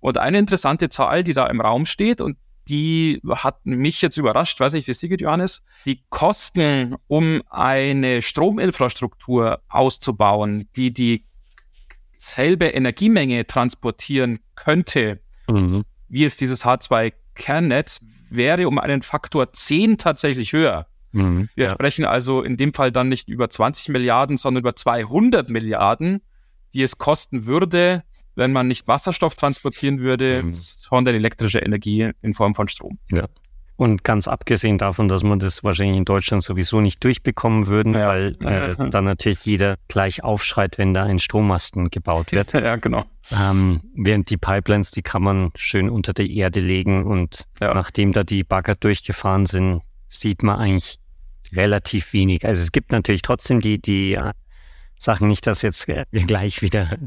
Und 0.00 0.18
eine 0.18 0.38
interessante 0.38 0.88
Zahl, 0.88 1.24
die 1.24 1.32
da 1.32 1.46
im 1.46 1.60
Raum 1.60 1.86
steht 1.86 2.20
und 2.20 2.36
die 2.68 3.20
hat 3.28 3.64
mich 3.64 4.02
jetzt 4.02 4.16
überrascht, 4.16 4.60
weiß 4.60 4.74
nicht, 4.74 4.88
wie 4.88 5.08
geht, 5.08 5.20
Johannes. 5.20 5.64
Die 5.86 6.02
Kosten, 6.10 6.96
um 7.06 7.42
eine 7.48 8.20
Strominfrastruktur 8.20 9.62
auszubauen, 9.68 10.68
die 10.76 10.92
die 10.92 11.24
selbe 12.18 12.66
Energiemenge 12.66 13.46
transportieren 13.46 14.40
könnte, 14.54 15.20
mhm. 15.48 15.84
wie 16.08 16.24
es 16.24 16.36
dieses 16.36 16.64
H2-Kernnetz, 16.64 18.04
wäre 18.28 18.68
um 18.68 18.78
einen 18.78 19.02
Faktor 19.02 19.52
10 19.52 19.96
tatsächlich 19.96 20.52
höher. 20.52 20.86
Mhm, 21.12 21.48
Wir 21.54 21.66
ja. 21.66 21.72
sprechen 21.72 22.04
also 22.04 22.42
in 22.42 22.56
dem 22.56 22.74
Fall 22.74 22.92
dann 22.92 23.08
nicht 23.08 23.28
über 23.28 23.48
20 23.48 23.88
Milliarden, 23.88 24.36
sondern 24.36 24.62
über 24.62 24.76
200 24.76 25.48
Milliarden, 25.48 26.20
die 26.74 26.82
es 26.82 26.98
kosten 26.98 27.46
würde, 27.46 28.02
wenn 28.38 28.52
man 28.52 28.68
nicht 28.68 28.86
Wasserstoff 28.86 29.34
transportieren 29.34 29.98
würde, 29.98 30.44
mhm. 30.44 30.54
sondern 30.54 31.14
elektrische 31.14 31.58
Energie 31.58 32.10
in 32.22 32.32
Form 32.32 32.54
von 32.54 32.68
Strom. 32.68 32.98
Ja. 33.10 33.26
Und 33.76 34.02
ganz 34.02 34.26
abgesehen 34.26 34.78
davon, 34.78 35.08
dass 35.08 35.22
man 35.22 35.38
das 35.38 35.62
wahrscheinlich 35.62 35.98
in 35.98 36.04
Deutschland 36.04 36.42
sowieso 36.42 36.80
nicht 36.80 37.02
durchbekommen 37.04 37.66
würden, 37.66 37.94
ja. 37.94 38.08
weil 38.08 38.36
äh, 38.40 38.74
dann 38.90 39.04
natürlich 39.04 39.44
jeder 39.44 39.76
gleich 39.88 40.24
aufschreit, 40.24 40.78
wenn 40.78 40.94
da 40.94 41.04
ein 41.04 41.18
Strommasten 41.18 41.90
gebaut 41.90 42.32
wird. 42.32 42.52
ja, 42.54 42.76
genau. 42.76 43.04
Ähm, 43.30 43.82
während 43.94 44.30
die 44.30 44.36
Pipelines, 44.36 44.90
die 44.90 45.02
kann 45.02 45.22
man 45.22 45.50
schön 45.56 45.90
unter 45.90 46.12
der 46.12 46.28
Erde 46.28 46.60
legen 46.60 47.04
und 47.04 47.44
ja. 47.60 47.74
nachdem 47.74 48.12
da 48.12 48.24
die 48.24 48.42
Bagger 48.42 48.74
durchgefahren 48.74 49.46
sind, 49.46 49.82
sieht 50.08 50.42
man 50.42 50.58
eigentlich 50.58 50.98
relativ 51.52 52.12
wenig. 52.12 52.46
Also 52.46 52.62
es 52.62 52.72
gibt 52.72 52.92
natürlich 52.92 53.22
trotzdem 53.22 53.60
die, 53.60 53.80
die 53.80 54.18
Sachen 54.98 55.28
nicht, 55.28 55.46
dass 55.46 55.62
jetzt 55.62 55.86
wir 55.88 56.04
gleich 56.10 56.60
wieder 56.62 56.98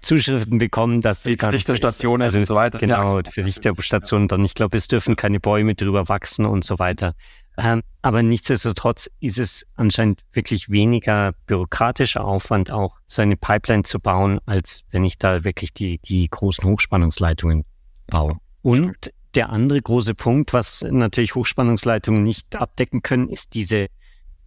Zuschriften 0.00 0.58
bekommen, 0.58 1.00
dass 1.00 1.22
die 1.22 1.36
das 1.36 1.52
Richterstationen 1.52 2.22
also, 2.22 2.38
und 2.38 2.46
so 2.46 2.54
weiter. 2.54 2.78
Genau, 2.78 3.20
ja. 3.20 3.30
für 3.30 3.44
Richterstationen 3.44 4.28
dann. 4.28 4.44
Ich 4.44 4.54
glaube, 4.54 4.76
es 4.76 4.86
dürfen 4.88 5.16
keine 5.16 5.40
Bäume 5.40 5.74
drüber 5.74 6.08
wachsen 6.08 6.44
und 6.44 6.64
so 6.64 6.78
weiter. 6.78 7.14
Ähm, 7.56 7.82
aber 8.02 8.22
nichtsdestotrotz 8.22 9.10
ist 9.20 9.38
es 9.38 9.66
anscheinend 9.74 10.22
wirklich 10.32 10.70
weniger 10.70 11.32
bürokratischer 11.46 12.24
Aufwand, 12.24 12.70
auch 12.70 12.98
so 13.06 13.20
eine 13.20 13.36
Pipeline 13.36 13.82
zu 13.82 13.98
bauen, 13.98 14.38
als 14.46 14.84
wenn 14.92 15.04
ich 15.04 15.18
da 15.18 15.42
wirklich 15.42 15.72
die, 15.74 15.98
die 15.98 16.28
großen 16.28 16.64
Hochspannungsleitungen 16.64 17.64
baue. 18.06 18.38
Und 18.62 19.10
der 19.34 19.50
andere 19.50 19.82
große 19.82 20.14
Punkt, 20.14 20.52
was 20.52 20.82
natürlich 20.82 21.34
Hochspannungsleitungen 21.34 22.22
nicht 22.22 22.54
abdecken 22.54 23.02
können, 23.02 23.28
ist 23.28 23.54
diese 23.54 23.88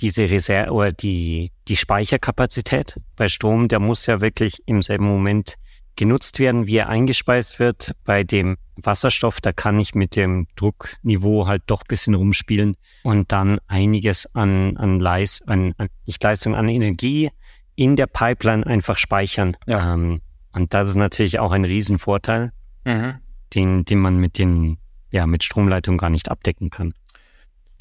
diese 0.01 0.29
Reserve 0.29 0.71
oder 0.71 0.91
die, 0.91 1.51
die 1.67 1.77
Speicherkapazität 1.77 2.99
bei 3.15 3.27
Strom, 3.27 3.67
der 3.67 3.79
muss 3.79 4.05
ja 4.07 4.19
wirklich 4.21 4.61
im 4.65 4.81
selben 4.81 5.05
Moment 5.05 5.55
genutzt 5.95 6.39
werden, 6.39 6.67
wie 6.67 6.77
er 6.77 6.89
eingespeist 6.89 7.59
wird. 7.59 7.91
Bei 8.03 8.23
dem 8.23 8.57
Wasserstoff, 8.75 9.41
da 9.41 9.51
kann 9.51 9.77
ich 9.79 9.93
mit 9.93 10.15
dem 10.15 10.47
Druckniveau 10.55 11.45
halt 11.45 11.63
doch 11.67 11.83
bisschen 11.83 12.15
rumspielen 12.15 12.75
und 13.03 13.31
dann 13.31 13.59
einiges 13.67 14.35
an, 14.35 14.77
an, 14.77 14.99
Leis, 14.99 15.41
an, 15.45 15.73
an 15.77 15.89
nicht 16.05 16.23
Leistung, 16.23 16.55
an 16.55 16.69
Energie 16.69 17.29
in 17.75 17.95
der 17.95 18.07
Pipeline 18.07 18.65
einfach 18.65 18.97
speichern. 18.97 19.55
Ja. 19.67 19.93
Ähm, 19.93 20.21
und 20.53 20.73
das 20.73 20.89
ist 20.89 20.95
natürlich 20.95 21.39
auch 21.39 21.51
ein 21.51 21.65
Riesenvorteil, 21.65 22.51
mhm. 22.83 23.15
den, 23.53 23.85
den 23.85 23.99
man 23.99 24.17
mit 24.17 24.37
den, 24.37 24.77
ja, 25.11 25.25
mit 25.25 25.43
Stromleitungen 25.43 25.97
gar 25.97 26.09
nicht 26.09 26.29
abdecken 26.29 26.69
kann. 26.69 26.93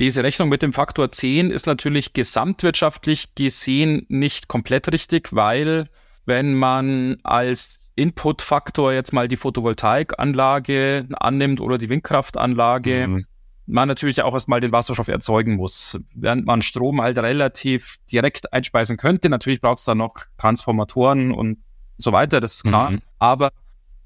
Diese 0.00 0.24
Rechnung 0.24 0.48
mit 0.48 0.62
dem 0.62 0.72
Faktor 0.72 1.12
10 1.12 1.50
ist 1.50 1.66
natürlich 1.66 2.14
gesamtwirtschaftlich 2.14 3.34
gesehen 3.34 4.06
nicht 4.08 4.48
komplett 4.48 4.90
richtig, 4.90 5.28
weil 5.34 5.90
wenn 6.24 6.54
man 6.54 7.18
als 7.22 7.90
Inputfaktor 7.96 8.94
jetzt 8.94 9.12
mal 9.12 9.28
die 9.28 9.36
Photovoltaikanlage 9.36 11.06
annimmt 11.12 11.60
oder 11.60 11.76
die 11.76 11.90
Windkraftanlage, 11.90 13.08
mhm. 13.08 13.26
man 13.66 13.88
natürlich 13.88 14.22
auch 14.22 14.32
erstmal 14.32 14.62
den 14.62 14.72
Wasserstoff 14.72 15.08
erzeugen 15.08 15.56
muss. 15.56 15.98
Während 16.14 16.46
man 16.46 16.62
Strom 16.62 17.02
halt 17.02 17.18
relativ 17.18 17.98
direkt 18.10 18.54
einspeisen 18.54 18.96
könnte, 18.96 19.28
natürlich 19.28 19.60
braucht 19.60 19.80
es 19.80 19.84
da 19.84 19.94
noch 19.94 20.14
Transformatoren 20.38 21.30
und 21.30 21.58
so 21.98 22.12
weiter, 22.12 22.40
das 22.40 22.54
ist 22.54 22.64
klar. 22.64 22.92
Mhm. 22.92 23.02
Aber 23.18 23.52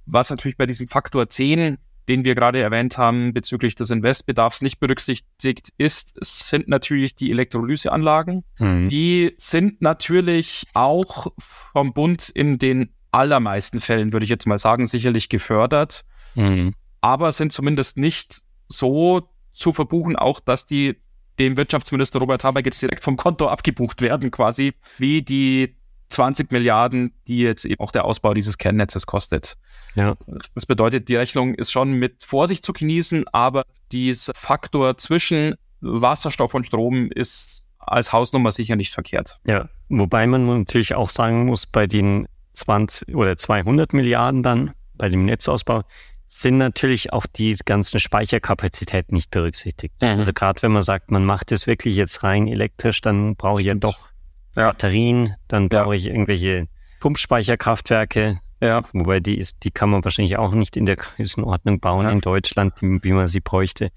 was 0.07 0.29
natürlich 0.29 0.57
bei 0.57 0.67
diesem 0.67 0.89
Faktor 0.89 1.29
10 1.29 1.79
den 2.09 2.25
wir 2.25 2.35
gerade 2.35 2.61
erwähnt 2.61 2.99
haben 2.99 3.33
bezüglich 3.33 3.75
des 3.75 3.91
Investbedarfs 3.91 4.63
nicht 4.63 4.81
berücksichtigt 4.81 5.71
ist, 5.79 6.17
sind 6.23 6.69
natürlich 6.69 7.15
die 7.15 7.31
Elektrolyseanlagen. 7.31 8.45
Mhm. 8.59 8.89
Die 8.89 9.35
sind 9.37 9.81
natürlich 9.81 10.65
auch 10.75 11.29
vom 11.39 11.93
Bund 11.93 12.29
in 12.29 12.59
den 12.59 12.91
allermeisten 13.11 13.81
Fällen, 13.81 14.13
würde 14.13 14.25
ich 14.25 14.31
jetzt 14.31 14.47
mal 14.47 14.59
sagen, 14.59 14.87
sicherlich 14.87 15.29
gefördert, 15.29 16.05
mhm. 16.35 16.75
aber 17.01 17.33
sind 17.33 17.53
zumindest 17.53 17.97
nicht 17.97 18.43
so 18.69 19.29
zu 19.53 19.73
verbuchen, 19.73 20.17
auch 20.17 20.41
dass 20.41 20.67
die 20.67 20.97
dem 21.39 21.57
Wirtschaftsminister 21.57 22.19
Robert 22.19 22.45
Habeck 22.45 22.67
jetzt 22.67 22.83
direkt 22.83 23.03
vom 23.03 23.17
Konto 23.17 23.49
abgebucht 23.49 24.01
werden, 24.03 24.31
quasi 24.31 24.75
wie 24.99 25.23
die 25.23 25.77
20 26.09 26.53
Milliarden, 26.53 27.13
die 27.27 27.39
jetzt 27.39 27.65
eben 27.65 27.83
auch 27.83 27.91
der 27.91 28.05
Ausbau 28.05 28.35
dieses 28.35 28.59
Kernnetzes 28.59 29.07
kostet. 29.07 29.57
Ja. 29.95 30.17
Das 30.55 30.67
bedeutet, 30.67 31.09
die 31.09 31.17
Rechnung 31.17 31.55
ist 31.55 31.71
schon 31.71 31.93
mit 31.93 32.23
Vorsicht 32.25 32.65
zu 32.65 32.73
genießen, 32.73 33.27
aber 33.29 33.65
dieser 33.93 34.33
Faktor 34.35 34.97
zwischen 34.97 35.55
Wasserstoff 35.81 36.55
und 36.55 36.67
Strom 36.67 37.11
ist 37.11 37.69
als 37.79 38.13
Hausnummer 38.13 38.51
sicher 38.51 38.77
nicht 38.77 38.93
verkehrt. 38.93 39.39
Ja, 39.47 39.69
wobei 39.89 40.27
man 40.27 40.47
natürlich 40.47 40.95
auch 40.95 41.11
sagen 41.11 41.47
muss, 41.47 41.67
bei 41.67 41.87
den 41.87 42.27
20 42.55 43.15
oder 43.15 43.37
200 43.37 43.93
Milliarden 43.93 44.43
dann 44.43 44.73
bei 44.95 45.09
dem 45.09 45.25
Netzausbau 45.25 45.83
sind 46.27 46.59
natürlich 46.59 47.13
auch 47.13 47.27
die 47.27 47.57
ganzen 47.65 48.01
Speicherkapazitäten 48.01 49.15
nicht 49.15 49.31
berücksichtigt. 49.31 49.95
Mhm. 50.01 50.09
Also 50.09 50.33
gerade 50.33 50.63
wenn 50.63 50.73
man 50.73 50.83
sagt, 50.83 51.11
man 51.11 51.25
macht 51.25 51.53
es 51.53 51.67
wirklich 51.67 51.97
jetzt 51.97 52.23
rein 52.23 52.49
elektrisch, 52.49 53.01
dann 53.01 53.37
brauche 53.37 53.61
ich 53.61 53.67
ja 53.67 53.75
doch 53.75 54.09
ja. 54.57 54.69
Batterien, 54.69 55.35
dann 55.49 55.69
brauche 55.69 55.97
ich 55.97 56.07
irgendwelche 56.07 56.69
Pumpspeicherkraftwerke. 57.01 58.41
Ja. 58.61 58.83
Wobei 58.93 59.21
die 59.21 59.39
ist, 59.39 59.65
die 59.65 59.71
kann 59.71 59.91
man 59.91 60.05
wahrscheinlich 60.05 60.39
auch 60.39 60.53
nicht 60.53 60.77
in 60.77 60.87
der 60.87 60.97
Größenordnung 60.97 61.81
bauen 61.81 62.07
ja. 62.07 62.13
in 62.13 62.21
Deutschland, 62.21 62.75
wie 62.81 63.13
man 63.13 63.29
sie 63.29 63.41
bräuchte. 63.41 63.91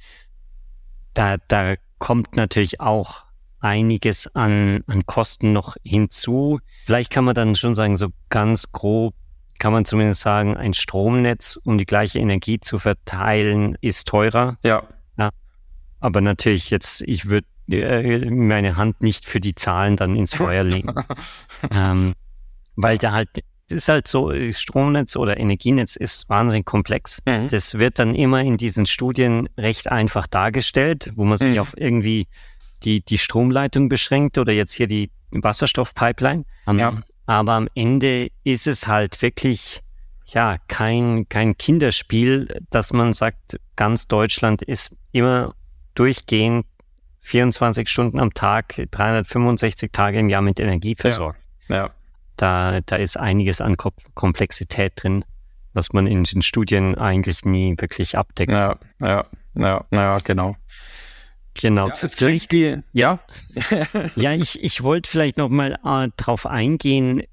Da, 1.13 1.37
da 1.47 1.75
kommt 1.99 2.35
natürlich 2.35 2.81
auch 2.81 3.23
einiges 3.59 4.35
an, 4.35 4.83
an 4.87 5.05
Kosten 5.05 5.53
noch 5.53 5.77
hinzu. 5.83 6.59
Vielleicht 6.85 7.11
kann 7.11 7.23
man 7.23 7.35
dann 7.35 7.55
schon 7.55 7.75
sagen, 7.75 7.97
so 7.97 8.09
ganz 8.29 8.71
grob 8.71 9.13
kann 9.59 9.73
man 9.73 9.85
zumindest 9.85 10.21
sagen, 10.21 10.55
ein 10.55 10.73
Stromnetz, 10.73 11.59
um 11.63 11.77
die 11.77 11.85
gleiche 11.85 12.19
Energie 12.19 12.59
zu 12.59 12.77
verteilen, 12.77 13.77
ist 13.81 14.07
teurer. 14.07 14.57
Ja. 14.63 14.83
ja. 15.17 15.31
Aber 15.99 16.21
natürlich 16.21 16.69
jetzt, 16.69 17.01
ich 17.01 17.27
würde 17.27 17.47
äh, 17.69 18.29
meine 18.29 18.77
Hand 18.77 19.01
nicht 19.01 19.25
für 19.25 19.39
die 19.39 19.55
Zahlen 19.55 19.95
dann 19.95 20.15
ins 20.15 20.33
Feuer 20.33 20.63
legen. 20.63 20.93
ähm, 21.71 22.13
weil 22.75 22.97
da 22.97 23.11
halt, 23.11 23.29
es 23.69 23.77
ist 23.77 23.89
halt 23.89 24.07
so, 24.07 24.31
Stromnetz 24.51 25.15
oder 25.15 25.37
Energienetz 25.37 25.95
ist 25.95 26.29
wahnsinnig 26.29 26.65
komplex. 26.65 27.21
Mhm. 27.25 27.49
Das 27.49 27.77
wird 27.79 27.99
dann 27.99 28.15
immer 28.15 28.41
in 28.41 28.57
diesen 28.57 28.85
Studien 28.85 29.49
recht 29.57 29.91
einfach 29.91 30.27
dargestellt, 30.27 31.11
wo 31.15 31.25
man 31.25 31.37
sich 31.37 31.55
mhm. 31.55 31.59
auf 31.59 31.73
irgendwie 31.75 32.27
die, 32.83 33.01
die 33.01 33.17
Stromleitung 33.17 33.89
beschränkt 33.89 34.37
oder 34.37 34.53
jetzt 34.53 34.73
hier 34.73 34.87
die 34.87 35.09
Wasserstoffpipeline. 35.31 36.45
Um, 36.65 36.79
ja. 36.79 37.01
Aber 37.25 37.53
am 37.53 37.67
Ende 37.75 38.29
ist 38.43 38.67
es 38.67 38.87
halt 38.87 39.21
wirklich 39.21 39.81
ja 40.27 40.57
kein, 40.67 41.27
kein 41.29 41.57
Kinderspiel, 41.57 42.61
dass 42.69 42.93
man 42.93 43.13
sagt, 43.13 43.59
ganz 43.75 44.07
Deutschland 44.07 44.61
ist 44.61 44.95
immer 45.11 45.53
durchgehend 45.95 46.65
24 47.27 47.89
Stunden 47.89 48.19
am 48.19 48.33
Tag, 48.33 48.81
365 48.91 49.91
Tage 49.91 50.19
im 50.19 50.29
Jahr 50.29 50.41
mit 50.41 50.61
Energie 50.61 50.95
versorgt. 50.95 51.39
Ja. 51.69 51.75
ja. 51.75 51.89
Da, 52.37 52.79
da 52.81 52.95
ist 52.95 53.17
einiges 53.17 53.59
an 53.59 53.75
Komplexität 54.13 54.93
drin, 54.95 55.25
was 55.73 55.91
man 55.91 56.07
in 56.07 56.23
den 56.23 56.41
Studien 56.41 56.95
eigentlich 56.95 57.43
nie 57.43 57.75
wirklich 57.77 58.17
abdeckt. 58.17 58.53
Ja, 58.53 58.77
ja, 59.01 59.25
ja, 59.55 59.85
ja 59.91 60.17
genau. 60.23 60.55
Genau. 61.55 61.87
Ja, 61.87 61.93
es 62.01 62.15
klingt 62.15 62.51
die, 62.51 62.77
ja. 62.93 63.19
ja, 64.15 64.31
ich, 64.33 64.63
ich 64.63 64.83
wollte 64.83 65.09
vielleicht 65.09 65.37
noch 65.37 65.49
mal 65.49 65.77
äh, 65.83 66.09
drauf 66.15 66.45
eingehen, 66.45 67.23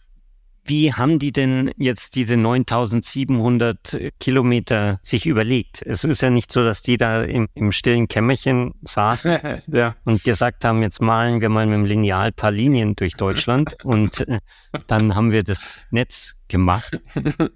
wie 0.64 0.92
haben 0.92 1.18
die 1.18 1.32
denn 1.32 1.70
jetzt 1.76 2.16
diese 2.16 2.36
9700 2.36 4.12
Kilometer 4.18 4.98
sich 5.02 5.26
überlegt? 5.26 5.82
Es 5.84 6.04
ist 6.04 6.22
ja 6.22 6.30
nicht 6.30 6.50
so, 6.52 6.64
dass 6.64 6.82
die 6.82 6.96
da 6.96 7.22
im, 7.22 7.48
im 7.54 7.72
stillen 7.72 8.08
Kämmerchen 8.08 8.74
saßen 8.82 9.38
ja. 9.66 9.96
und 10.04 10.24
gesagt 10.24 10.64
haben, 10.64 10.82
jetzt 10.82 11.00
malen 11.00 11.40
wir 11.40 11.48
mal 11.48 11.66
mit 11.66 11.74
dem 11.74 11.84
Lineal 11.84 12.32
paar 12.32 12.50
Linien 12.50 12.96
durch 12.96 13.14
Deutschland 13.14 13.76
und 13.84 14.26
äh, 14.28 14.40
dann 14.86 15.14
haben 15.14 15.32
wir 15.32 15.42
das 15.42 15.86
Netz 15.90 16.42
gemacht, 16.48 17.00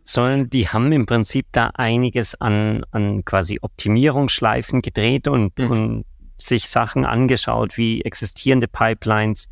sondern 0.04 0.50
die 0.50 0.68
haben 0.68 0.92
im 0.92 1.06
Prinzip 1.06 1.46
da 1.52 1.70
einiges 1.74 2.40
an, 2.40 2.84
an 2.90 3.24
quasi 3.24 3.58
Optimierungsschleifen 3.62 4.82
gedreht 4.82 5.28
und, 5.28 5.58
mhm. 5.58 5.70
und 5.70 6.04
sich 6.38 6.68
Sachen 6.68 7.04
angeschaut, 7.04 7.76
wie 7.76 8.02
existierende 8.02 8.68
Pipelines, 8.68 9.50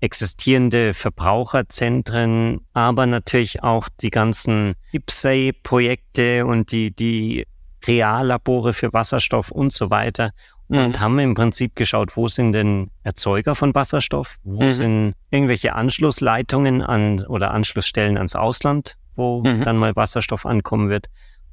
existierende 0.00 0.94
Verbraucherzentren, 0.94 2.60
aber 2.72 3.06
natürlich 3.06 3.62
auch 3.62 3.88
die 4.00 4.10
ganzen 4.10 4.74
IPSEI-Projekte 4.92 6.44
und 6.46 6.70
die, 6.70 6.90
die 6.90 7.46
Reallabore 7.86 8.72
für 8.72 8.92
Wasserstoff 8.92 9.50
und 9.50 9.72
so 9.72 9.90
weiter. 9.90 10.32
Und 10.68 10.96
mhm. 10.96 11.00
haben 11.00 11.18
im 11.20 11.34
Prinzip 11.34 11.76
geschaut, 11.76 12.16
wo 12.16 12.26
sind 12.26 12.52
denn 12.52 12.90
Erzeuger 13.04 13.54
von 13.54 13.74
Wasserstoff? 13.74 14.36
Wo 14.42 14.64
mhm. 14.64 14.72
sind 14.72 15.14
irgendwelche 15.30 15.74
Anschlussleitungen 15.74 16.82
an 16.82 17.24
oder 17.26 17.52
Anschlussstellen 17.52 18.16
ans 18.16 18.34
Ausland, 18.34 18.96
wo 19.14 19.42
mhm. 19.42 19.62
dann 19.62 19.76
mal 19.76 19.94
Wasserstoff 19.94 20.44
ankommen 20.44 20.88
wird? 20.88 21.06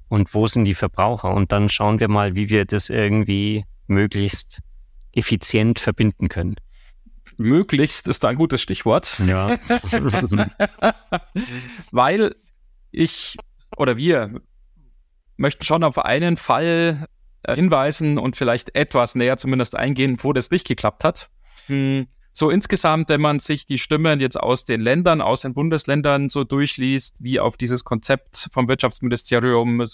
Und 0.10 0.34
wo 0.34 0.48
sind 0.48 0.66
die 0.66 0.74
Verbraucher? 0.74 1.32
Und 1.32 1.52
dann 1.52 1.70
schauen 1.70 2.00
wir 2.00 2.08
mal, 2.08 2.36
wie 2.36 2.50
wir 2.50 2.66
das 2.66 2.90
irgendwie 2.90 3.66
möglichst 3.88 4.60
effizient 5.14 5.80
verbinden 5.80 6.28
können. 6.28 6.56
Möglichst 7.38 8.08
ist 8.08 8.24
da 8.24 8.30
ein 8.30 8.36
gutes 8.36 8.62
Stichwort. 8.62 9.20
Ja. 9.26 9.58
Weil 11.92 12.36
ich 12.92 13.38
oder 13.78 13.98
wir 13.98 14.42
möchten 15.38 15.64
schon 15.64 15.84
auf 15.84 15.98
einen 15.98 16.38
Fall 16.38 17.08
äh, 17.44 17.56
hinweisen 17.56 18.18
und 18.18 18.36
vielleicht 18.36 18.76
etwas 18.76 19.16
näher 19.16 19.38
zumindest 19.38 19.76
eingehen, 19.76 20.18
wo 20.22 20.34
das 20.34 20.52
nicht 20.52 20.68
geklappt 20.68 21.04
hat. 21.04 21.30
Hm, 21.68 22.08
so 22.32 22.50
insgesamt, 22.50 23.10
wenn 23.10 23.22
man 23.22 23.40
sich 23.40 23.66
die 23.66 23.78
Stimmen 23.78 24.20
jetzt 24.20 24.40
aus 24.40 24.66
den 24.66 24.82
Ländern, 24.82 25.22
aus 25.22 25.42
den 25.42 25.54
Bundesländern 25.54 26.30
so 26.30 26.44
durchliest, 26.44 27.24
wie 27.24 27.40
auf 27.40 27.58
dieses 27.58 27.84
Konzept 27.84 28.50
vom 28.52 28.68
Wirtschaftsministerium 28.68 29.88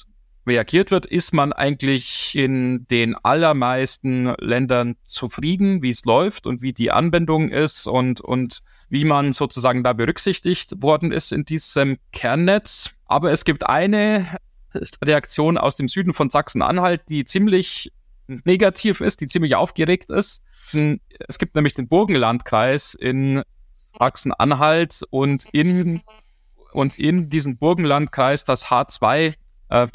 reagiert 0.47 0.91
wird, 0.91 1.05
ist 1.05 1.33
man 1.33 1.53
eigentlich 1.53 2.35
in 2.35 2.87
den 2.87 3.15
allermeisten 3.15 4.33
Ländern 4.39 4.95
zufrieden, 5.05 5.83
wie 5.83 5.89
es 5.89 6.05
läuft 6.05 6.47
und 6.47 6.61
wie 6.61 6.73
die 6.73 6.91
Anwendung 6.91 7.49
ist 7.49 7.87
und, 7.87 8.21
und 8.21 8.59
wie 8.89 9.05
man 9.05 9.31
sozusagen 9.31 9.83
da 9.83 9.93
berücksichtigt 9.93 10.81
worden 10.81 11.11
ist 11.11 11.31
in 11.31 11.45
diesem 11.45 11.97
Kernnetz. 12.11 12.91
Aber 13.05 13.31
es 13.31 13.45
gibt 13.45 13.67
eine 13.67 14.37
Reaktion 15.03 15.57
aus 15.57 15.75
dem 15.75 15.87
Süden 15.87 16.13
von 16.13 16.29
Sachsen-Anhalt, 16.29 17.01
die 17.09 17.25
ziemlich 17.25 17.91
negativ 18.27 19.01
ist, 19.01 19.21
die 19.21 19.27
ziemlich 19.27 19.55
aufgeregt 19.55 20.09
ist. 20.09 20.43
Es 21.27 21.39
gibt 21.39 21.55
nämlich 21.55 21.73
den 21.73 21.87
Burgenlandkreis 21.87 22.93
in 22.93 23.41
Sachsen-Anhalt 23.71 25.01
und 25.09 25.45
in, 25.51 26.01
und 26.73 26.99
in 26.99 27.29
diesem 27.29 27.57
Burgenlandkreis 27.57 28.45
das 28.45 28.67
H2 28.67 29.33
äh, 29.69 29.87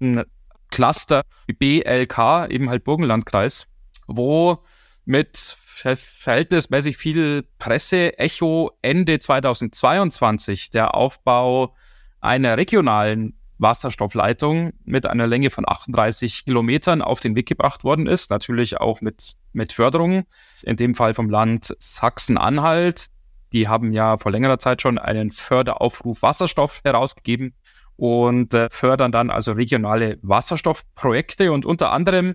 ein 0.00 0.24
Cluster 0.70 1.22
BLK, 1.46 2.48
eben 2.50 2.70
halt 2.70 2.84
Burgenlandkreis, 2.84 3.66
wo 4.06 4.58
mit 5.04 5.56
verhältnismäßig 5.64 6.96
viel 6.96 7.44
Presse-Echo 7.58 8.72
Ende 8.82 9.18
2022 9.18 10.70
der 10.70 10.94
Aufbau 10.94 11.74
einer 12.20 12.56
regionalen 12.56 13.34
Wasserstoffleitung 13.58 14.72
mit 14.84 15.06
einer 15.06 15.26
Länge 15.26 15.50
von 15.50 15.64
38 15.68 16.44
Kilometern 16.44 17.02
auf 17.02 17.20
den 17.20 17.34
Weg 17.34 17.46
gebracht 17.46 17.84
worden 17.84 18.06
ist. 18.06 18.30
Natürlich 18.30 18.80
auch 18.80 19.00
mit, 19.00 19.34
mit 19.52 19.72
Förderung, 19.72 20.24
in 20.62 20.76
dem 20.76 20.94
Fall 20.94 21.14
vom 21.14 21.28
Land 21.28 21.74
Sachsen-Anhalt. 21.78 23.06
Die 23.52 23.68
haben 23.68 23.92
ja 23.92 24.16
vor 24.16 24.32
längerer 24.32 24.58
Zeit 24.58 24.80
schon 24.80 24.98
einen 24.98 25.30
Förderaufruf 25.30 26.22
Wasserstoff 26.22 26.80
herausgegeben 26.84 27.54
und 28.00 28.54
äh, 28.54 28.70
fördern 28.70 29.12
dann 29.12 29.28
also 29.28 29.52
regionale 29.52 30.18
Wasserstoffprojekte. 30.22 31.52
Und 31.52 31.66
unter 31.66 31.92
anderem 31.92 32.34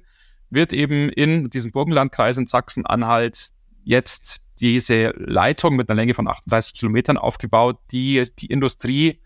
wird 0.51 0.73
eben 0.73 1.10
in 1.10 1.49
diesem 1.49 1.71
Burgenlandkreis 1.71 2.38
in 2.38 2.45
Sachsen-Anhalt 2.45 3.49
jetzt 3.84 4.41
diese 4.60 5.08
Leitung 5.17 5.75
mit 5.75 5.89
einer 5.89 5.95
Länge 5.99 6.13
von 6.13 6.28
38 6.28 6.75
Kilometern 6.75 7.17
aufgebaut, 7.17 7.80
die 7.91 8.28
die 8.38 8.45
Industrie, 8.45 9.19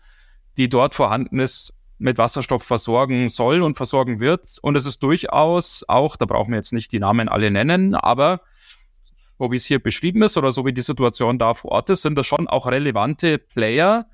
die 0.56 0.70
dort 0.70 0.94
vorhanden 0.94 1.40
ist, 1.40 1.74
mit 1.98 2.16
Wasserstoff 2.16 2.62
versorgen 2.62 3.28
soll 3.28 3.60
und 3.60 3.76
versorgen 3.76 4.18
wird. 4.18 4.56
Und 4.62 4.76
es 4.76 4.86
ist 4.86 5.02
durchaus 5.02 5.84
auch, 5.88 6.16
da 6.16 6.24
brauchen 6.24 6.52
wir 6.52 6.56
jetzt 6.56 6.72
nicht 6.72 6.90
die 6.92 7.00
Namen 7.00 7.28
alle 7.28 7.50
nennen, 7.50 7.94
aber 7.94 8.40
so 9.38 9.52
wie 9.52 9.56
es 9.56 9.66
hier 9.66 9.78
beschrieben 9.78 10.22
ist 10.22 10.38
oder 10.38 10.52
so 10.52 10.64
wie 10.64 10.72
die 10.72 10.80
Situation 10.80 11.38
da 11.38 11.52
vor 11.52 11.72
Ort 11.72 11.90
ist, 11.90 12.00
sind 12.00 12.16
das 12.16 12.26
schon 12.26 12.48
auch 12.48 12.66
relevante 12.66 13.36
Player, 13.36 14.06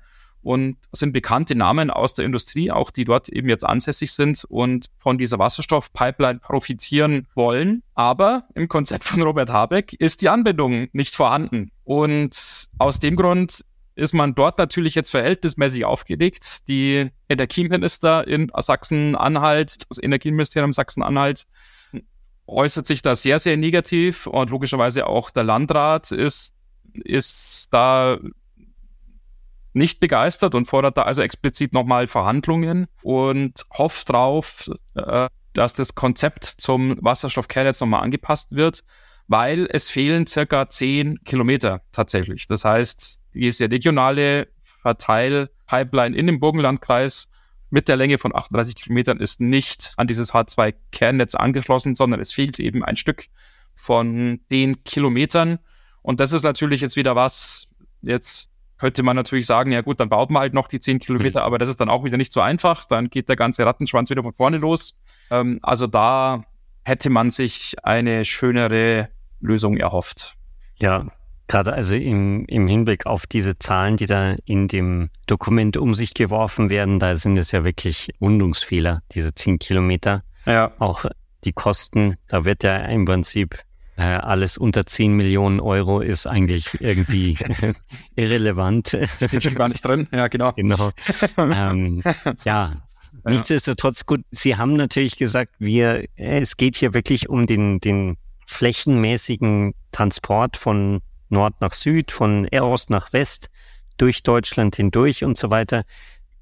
und 0.47 0.77
sind 0.93 1.11
bekannte 1.11 1.55
Namen 1.55 1.89
aus 1.89 2.13
der 2.13 2.23
Industrie, 2.23 2.71
auch 2.71 2.89
die 2.89 3.03
dort 3.03 3.27
eben 3.27 3.49
jetzt 3.49 3.65
ansässig 3.65 4.13
sind 4.13 4.45
und 4.47 4.87
von 4.97 5.17
dieser 5.17 5.39
Wasserstoffpipeline 5.39 6.39
profitieren 6.39 7.27
wollen. 7.35 7.83
Aber 7.95 8.47
im 8.55 8.69
Konzept 8.69 9.03
von 9.03 9.21
Robert 9.21 9.51
Habeck 9.51 9.91
ist 9.91 10.21
die 10.21 10.29
Anbindung 10.29 10.87
nicht 10.93 11.15
vorhanden. 11.15 11.71
Und 11.83 12.69
aus 12.77 13.01
dem 13.01 13.17
Grund 13.17 13.65
ist 13.95 14.13
man 14.13 14.35
dort 14.35 14.57
natürlich 14.57 14.95
jetzt 14.95 15.09
verhältnismäßig 15.09 15.83
aufgelegt. 15.83 16.69
Die 16.69 17.09
Energieminister 17.27 18.25
in 18.25 18.49
Sachsen-Anhalt, 18.55 19.89
das 19.89 20.01
Energieministerium 20.01 20.71
Sachsen-Anhalt, 20.71 21.45
äußert 22.47 22.87
sich 22.87 23.01
da 23.01 23.17
sehr, 23.17 23.39
sehr 23.39 23.57
negativ 23.57 24.27
und 24.27 24.49
logischerweise 24.49 25.07
auch 25.07 25.29
der 25.29 25.43
Landrat 25.43 26.13
ist, 26.13 26.53
ist 27.03 27.73
da 27.73 28.17
nicht 29.77 29.99
begeistert 29.99 30.55
und 30.55 30.65
fordert 30.65 30.97
da 30.97 31.03
also 31.03 31.21
explizit 31.21 31.73
nochmal 31.73 32.07
Verhandlungen 32.07 32.87
und 33.03 33.65
hofft 33.77 34.09
drauf, 34.09 34.69
äh, 34.95 35.29
dass 35.53 35.73
das 35.73 35.95
Konzept 35.95 36.45
zum 36.45 36.97
Wasserstoffkernnetz 37.01 37.79
nochmal 37.81 38.03
angepasst 38.03 38.55
wird, 38.55 38.83
weil 39.27 39.67
es 39.71 39.89
fehlen 39.89 40.27
circa 40.27 40.69
10 40.69 41.23
Kilometer 41.23 41.81
tatsächlich. 41.91 42.47
Das 42.47 42.65
heißt, 42.65 43.21
diese 43.33 43.69
regionale 43.69 44.47
Verteilpipeline 44.81 46.15
in 46.15 46.27
dem 46.27 46.39
Burgenlandkreis 46.39 47.29
mit 47.69 47.87
der 47.87 47.97
Länge 47.97 48.17
von 48.17 48.35
38 48.35 48.75
Kilometern 48.75 49.19
ist 49.19 49.41
nicht 49.41 49.93
an 49.97 50.07
dieses 50.07 50.33
H2-Kernnetz 50.33 51.35
angeschlossen, 51.35 51.95
sondern 51.95 52.19
es 52.19 52.31
fehlt 52.31 52.59
eben 52.59 52.83
ein 52.83 52.95
Stück 52.95 53.25
von 53.75 54.39
den 54.49 54.83
Kilometern. 54.83 55.59
Und 56.01 56.19
das 56.19 56.31
ist 56.31 56.43
natürlich 56.43 56.81
jetzt 56.81 56.95
wieder 56.95 57.15
was, 57.15 57.67
jetzt 58.01 58.49
könnte 58.77 59.03
man 59.03 59.15
natürlich 59.15 59.45
sagen, 59.45 59.71
ja 59.71 59.81
gut, 59.81 59.99
dann 59.99 60.09
baut 60.09 60.29
man 60.29 60.41
halt 60.41 60.53
noch 60.53 60.67
die 60.67 60.79
10 60.79 60.99
Kilometer, 60.99 61.41
mhm. 61.41 61.45
aber 61.45 61.57
das 61.57 61.69
ist 61.69 61.79
dann 61.79 61.89
auch 61.89 62.03
wieder 62.03 62.17
nicht 62.17 62.31
so 62.31 62.41
einfach. 62.41 62.85
Dann 62.85 63.09
geht 63.09 63.29
der 63.29 63.35
ganze 63.35 63.65
Rattenschwanz 63.65 64.09
wieder 64.09 64.23
von 64.23 64.33
vorne 64.33 64.57
los. 64.57 64.95
Ähm, 65.31 65.59
also 65.61 65.87
da 65.87 66.43
hätte 66.83 67.09
man 67.09 67.31
sich 67.31 67.75
eine 67.83 68.23
schönere 68.23 69.09
Lösung 69.39 69.77
erhofft. 69.77 70.35
Ja, 70.77 71.05
gerade 71.47 71.73
also 71.73 71.95
im, 71.95 72.45
im 72.45 72.67
Hinblick 72.67 73.05
auf 73.05 73.25
diese 73.25 73.57
Zahlen, 73.57 73.97
die 73.97 74.05
da 74.05 74.35
in 74.45 74.67
dem 74.67 75.09
Dokument 75.25 75.77
um 75.77 75.93
sich 75.93 76.13
geworfen 76.13 76.69
werden, 76.69 76.99
da 76.99 77.15
sind 77.15 77.37
es 77.37 77.51
ja 77.51 77.63
wirklich 77.63 78.13
Rundungsfehler, 78.21 79.01
diese 79.11 79.33
10 79.33 79.59
Kilometer. 79.59 80.23
Ja. 80.45 80.71
Auch 80.79 81.05
die 81.43 81.53
Kosten, 81.53 82.17
da 82.27 82.45
wird 82.45 82.63
ja 82.63 82.77
im 82.77 83.05
Prinzip 83.05 83.63
äh, 83.97 84.03
alles 84.03 84.57
unter 84.57 84.85
10 84.85 85.13
Millionen 85.13 85.59
Euro 85.59 85.99
ist 86.01 86.27
eigentlich 86.27 86.79
irgendwie 86.79 87.37
irrelevant. 88.15 88.97
Steht 89.25 89.43
schon 89.43 89.55
gar 89.55 89.69
nicht 89.69 89.83
drin, 89.83 90.07
ja, 90.11 90.27
genau. 90.27 90.53
Genau. 90.53 90.91
Ähm, 91.37 92.03
ja, 92.45 92.73
Nichtsdestotrotz, 93.23 94.05
gut, 94.05 94.21
Sie 94.31 94.55
haben 94.55 94.73
natürlich 94.73 95.17
gesagt, 95.17 95.55
wir, 95.59 96.05
es 96.15 96.55
geht 96.55 96.77
hier 96.77 96.93
wirklich 96.93 97.27
um 97.27 97.45
den, 97.45 97.79
den 97.79 98.17
flächenmäßigen 98.45 99.73
Transport 99.91 100.55
von 100.55 101.01
Nord 101.29 101.59
nach 101.59 101.73
Süd, 101.73 102.11
von 102.11 102.47
Ost 102.49 102.89
nach 102.89 103.11
West, 103.11 103.49
durch 103.97 104.23
Deutschland 104.23 104.75
hindurch 104.75 105.23
und 105.23 105.37
so 105.37 105.51
weiter. 105.51 105.83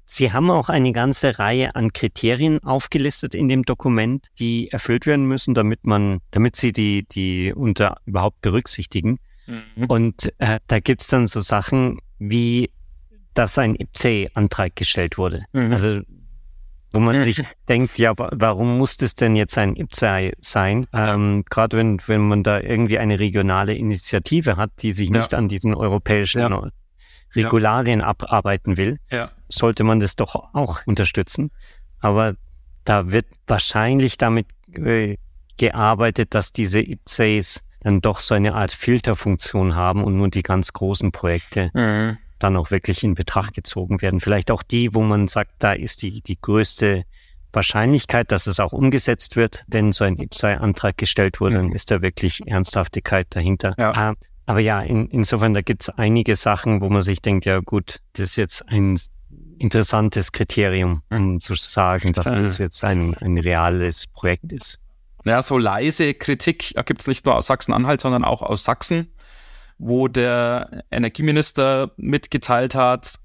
Sie 0.08 0.32
haben 0.32 0.50
auch 0.50 0.68
eine 0.68 0.92
ganze 0.92 1.38
Reihe 1.40 1.74
an 1.74 1.92
Kriterien 1.92 2.62
aufgelistet 2.62 3.34
in 3.34 3.48
dem 3.48 3.64
Dokument, 3.64 4.28
die 4.38 4.70
erfüllt 4.70 5.04
werden 5.04 5.26
müssen, 5.26 5.52
damit 5.52 5.84
man, 5.84 6.20
damit 6.30 6.54
Sie 6.54 6.70
die, 6.70 7.04
die 7.10 7.52
unter 7.52 7.96
überhaupt 8.06 8.40
berücksichtigen. 8.40 9.18
Mhm. 9.46 9.84
Und 9.88 10.32
äh, 10.38 10.60
da 10.68 10.78
gibt's 10.78 11.08
dann 11.08 11.26
so 11.26 11.40
Sachen 11.40 11.98
wie, 12.20 12.70
dass 13.34 13.58
ein 13.58 13.74
IPC-Antrag 13.74 14.76
gestellt 14.76 15.18
wurde. 15.18 15.44
Mhm. 15.52 15.72
Also 15.72 16.00
wo 16.92 17.00
man 17.00 17.16
sich 17.16 17.42
denkt, 17.68 17.98
ja, 17.98 18.12
warum 18.16 18.78
muss 18.78 18.96
das 18.96 19.16
denn 19.16 19.34
jetzt 19.34 19.58
ein 19.58 19.74
IPCEI 19.74 20.34
sein? 20.40 20.86
Ähm, 20.92 21.44
Gerade 21.50 21.76
wenn, 21.76 22.00
wenn 22.06 22.22
man 22.22 22.44
da 22.44 22.60
irgendwie 22.60 22.98
eine 22.98 23.18
regionale 23.18 23.74
Initiative 23.74 24.56
hat, 24.56 24.70
die 24.82 24.92
sich 24.92 25.10
nicht 25.10 25.32
ja. 25.32 25.38
an 25.38 25.48
diesen 25.48 25.74
europäischen 25.74 26.40
ja. 26.40 26.70
Regularien 27.34 28.00
ja. 28.00 28.06
abarbeiten 28.06 28.76
will, 28.76 28.98
sollte 29.48 29.84
man 29.84 30.00
das 30.00 30.16
doch 30.16 30.34
auch 30.54 30.80
unterstützen. 30.86 31.50
Aber 32.00 32.34
da 32.84 33.10
wird 33.10 33.26
wahrscheinlich 33.46 34.16
damit 34.16 34.46
äh, 34.72 35.16
gearbeitet, 35.56 36.34
dass 36.34 36.52
diese 36.52 36.80
IPCEIs 36.80 37.62
dann 37.80 38.00
doch 38.00 38.20
so 38.20 38.34
eine 38.34 38.54
Art 38.54 38.72
Filterfunktion 38.72 39.74
haben 39.74 40.04
und 40.04 40.16
nur 40.16 40.28
die 40.28 40.42
ganz 40.42 40.72
großen 40.72 41.12
Projekte 41.12 41.70
mhm 41.74 42.18
dann 42.38 42.56
auch 42.56 42.70
wirklich 42.70 43.02
in 43.04 43.14
Betracht 43.14 43.54
gezogen 43.54 44.02
werden. 44.02 44.20
Vielleicht 44.20 44.50
auch 44.50 44.62
die, 44.62 44.94
wo 44.94 45.02
man 45.02 45.28
sagt, 45.28 45.52
da 45.58 45.72
ist 45.72 46.02
die, 46.02 46.20
die 46.20 46.40
größte 46.40 47.04
Wahrscheinlichkeit, 47.52 48.32
dass 48.32 48.46
es 48.46 48.60
auch 48.60 48.72
umgesetzt 48.72 49.36
wird, 49.36 49.64
wenn 49.66 49.92
so 49.92 50.04
ein 50.04 50.18
IPSAI-Antrag 50.18 50.98
gestellt 50.98 51.40
wurde, 51.40 51.56
dann 51.56 51.66
mhm. 51.66 51.72
ist 51.72 51.90
da 51.90 52.02
wirklich 52.02 52.46
Ernsthaftigkeit 52.46 53.28
dahinter. 53.30 53.74
Ja. 53.78 54.14
Aber 54.46 54.60
ja, 54.60 54.80
in, 54.80 55.08
insofern, 55.08 55.54
da 55.54 55.60
gibt 55.60 55.82
es 55.82 55.88
einige 55.90 56.34
Sachen, 56.36 56.80
wo 56.80 56.88
man 56.88 57.02
sich 57.02 57.20
denkt, 57.20 57.44
ja 57.44 57.60
gut, 57.60 58.00
das 58.12 58.30
ist 58.30 58.36
jetzt 58.36 58.68
ein 58.68 58.98
interessantes 59.58 60.32
Kriterium, 60.32 61.02
um 61.10 61.40
zu 61.40 61.54
sagen, 61.54 62.12
dass 62.12 62.24
das 62.24 62.58
jetzt 62.58 62.84
ein, 62.84 63.14
ein 63.14 63.38
reales 63.38 64.06
Projekt 64.06 64.52
ist. 64.52 64.78
Ja, 65.24 65.42
so 65.42 65.58
leise 65.58 66.14
Kritik 66.14 66.74
gibt 66.86 67.00
es 67.00 67.06
nicht 67.08 67.26
nur 67.26 67.34
aus 67.34 67.46
Sachsen-Anhalt, 67.46 68.00
sondern 68.00 68.24
auch 68.24 68.42
aus 68.42 68.62
Sachsen 68.62 69.08
wo 69.78 70.08
der 70.08 70.84
Energieminister 70.90 71.92
mitgeteilt 71.96 72.74
hat, 72.74 73.16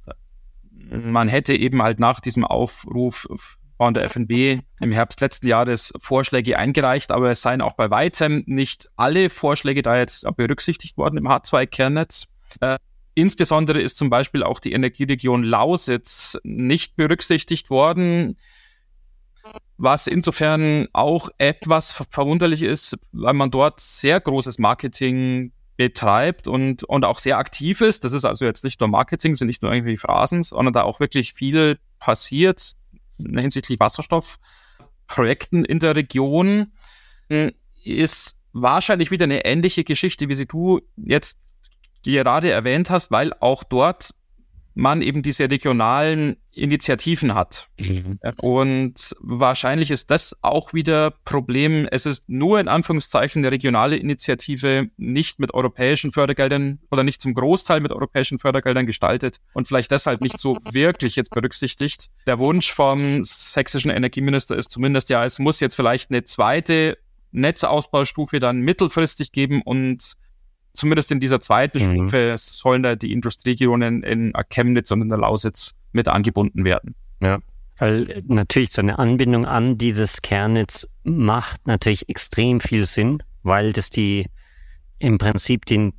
man 0.72 1.30
hätte 1.30 1.54
eben 1.54 1.82
halt 1.82 2.00
nach 2.00 2.20
diesem 2.20 2.46
Aufruf 2.46 3.28
von 3.82 3.96
der 3.96 4.04
FNB 4.04 4.62
im 4.80 4.92
Herbst 4.92 5.22
letzten 5.22 5.48
Jahres 5.48 5.92
Vorschläge 5.98 6.60
eingereicht, 6.60 7.12
aber 7.12 7.32
es 7.32 7.42
seien 7.42 7.62
auch 7.62 7.74
bei 7.74 7.90
weitem 7.90 8.44
nicht 8.46 8.88
alle 8.96 9.32
Vorschläge 9.32 9.82
da 9.82 9.98
jetzt 9.98 10.24
berücksichtigt 10.36 10.98
worden 10.98 11.18
im 11.18 11.28
H2-Kernnetz. 11.28 12.28
Äh, 12.60 12.78
insbesondere 13.16 13.82
ist 13.82 13.98
zum 13.98 14.12
Beispiel 14.12 14.44
auch 14.44 14.60
die 14.60 14.74
Energieregion 14.74 15.44
Lausitz 15.44 16.38
nicht 16.44 16.96
berücksichtigt 16.96 17.72
worden, 17.72 18.38
was 19.78 20.06
insofern 20.06 20.88
auch 20.94 21.30
etwas 21.40 21.92
verwunderlich 21.92 22.62
ist, 22.62 23.00
weil 23.12 23.34
man 23.34 23.50
dort 23.50 23.80
sehr 23.80 24.22
großes 24.22 24.60
Marketing 24.60 25.54
betreibt 25.76 26.48
und, 26.48 26.84
und 26.84 27.04
auch 27.04 27.18
sehr 27.18 27.40
aktiv 27.40 27.82
ist. 27.82 28.04
Das 28.04 28.14
ist 28.14 28.26
also 28.26 28.46
jetzt 28.46 28.64
nicht 28.64 28.80
nur 28.80 28.90
Marketing, 28.90 29.34
sind 29.34 29.48
nicht 29.48 29.64
nur 29.64 29.74
irgendwie 29.74 29.98
Phrasen, 29.98 30.44
sondern 30.44 30.72
da 30.72 30.84
auch 30.84 31.00
wirklich 31.00 31.34
viel 31.34 31.80
passiert 31.98 32.76
hinsichtlich 33.36 33.80
Wasserstoffprojekten 33.80 35.66
in 35.66 35.80
der 35.80 35.96
Region. 35.96 36.74
Hm, 37.30 37.52
ist 37.84 38.40
wahrscheinlich 38.54 39.12
wieder 39.12 39.24
eine 39.24 39.46
ähnliche 39.46 39.84
Geschichte, 39.84 40.30
wie 40.30 40.36
sie 40.36 40.46
du 40.46 40.82
jetzt 40.96 41.40
gerade 42.04 42.52
erwähnt 42.52 42.90
hast, 42.90 43.12
weil 43.12 43.34
auch 43.40 43.64
dort 43.64 44.12
man 44.74 45.02
eben 45.02 45.22
diese 45.22 45.50
regionalen 45.50 46.38
Initiativen 46.54 47.34
hat. 47.34 47.70
Mhm. 47.80 48.20
Und 48.42 49.16
wahrscheinlich 49.20 49.92
ist 49.92 50.12
das 50.12 50.38
auch 50.42 50.74
wieder 50.74 51.12
Problem. 51.24 51.88
Es 51.90 52.06
ist 52.06 52.28
nur 52.30 52.60
in 52.60 52.68
Anführungszeichen 52.68 53.42
eine 53.42 53.52
regionale 53.52 53.96
Initiative, 53.96 54.90
nicht 54.98 55.40
mit 55.40 55.54
europäischen 55.54 56.12
Fördergeldern 56.12 56.80
oder 56.90 57.04
nicht 57.04 57.22
zum 57.22 57.34
Großteil 57.34 57.80
mit 57.80 57.92
europäischen 57.92 58.38
Fördergeldern 58.38 58.86
gestaltet 58.86 59.40
und 59.54 59.68
vielleicht 59.68 59.92
deshalb 59.92 60.22
nicht 60.22 60.40
so 60.40 60.58
wirklich 60.72 61.16
jetzt 61.16 61.32
berücksichtigt. 61.32 62.10
Der 62.28 62.40
Wunsch 62.40 62.72
vom 62.72 63.24
sächsischen 63.24 63.92
Energieminister 63.92 64.58
ist 64.58 64.72
zumindest 64.72 65.10
ja, 65.10 65.24
es 65.26 65.40
muss 65.40 65.60
jetzt 65.60 65.76
vielleicht 65.76 66.12
eine 66.12 66.24
zweite 66.24 66.98
Netzausbaustufe 67.32 68.40
dann 68.40 68.60
mittelfristig 68.60 69.32
geben 69.32 69.62
und 69.62 70.18
zumindest 70.74 71.12
in 71.12 71.20
dieser 71.20 71.42
zweiten 71.42 71.80
mhm. 71.80 71.92
Stufe 71.92 72.36
sollen 72.38 72.84
da 72.84 72.96
die 72.96 73.12
Industrieregionen 73.12 74.04
in 74.04 74.34
Chemnitz 74.50 74.92
und 74.92 75.02
in 75.02 75.10
der 75.10 75.20
Lausitz 75.20 75.80
mit 75.92 76.08
angebunden 76.08 76.64
werden. 76.64 76.96
Ja. 77.22 77.40
Weil 77.78 78.24
natürlich 78.28 78.72
so 78.72 78.82
eine 78.82 79.00
Anbindung 79.00 79.46
an 79.46 79.78
dieses 79.78 80.22
Kernnetz 80.22 80.88
macht 81.04 81.66
natürlich 81.68 82.10
extrem 82.10 82.60
viel 82.60 82.86
Sinn, 82.86 83.24
weil 83.44 83.74
das 83.74 83.90
die 83.90 84.28
im 85.00 85.18
Prinzip 85.18 85.66
den, 85.66 85.94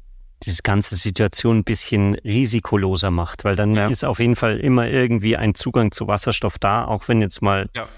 diese 0.45 0.63
ganze 0.63 0.95
Situation 0.95 1.59
ein 1.59 1.65
bisschen 1.65 2.15
risikoloser 2.15 3.11
macht, 3.11 3.45
weil 3.45 3.57
dann 3.57 3.75
ja. 3.75 3.89
ist 3.89 4.05
auf 4.05 4.21
jeden 4.21 4.37
Fall 4.37 4.59
immer 4.61 4.89
irgendwie 4.89 5.37
ein 5.37 5.57
Zugang 5.57 5.91
zu 5.91 6.07
Wasserstoff 6.07 6.59
da, 6.59 6.85
auch 6.85 7.09
wenn 7.09 7.21
jetzt 7.21 7.43
mal 7.43 7.69
ja 7.75 7.89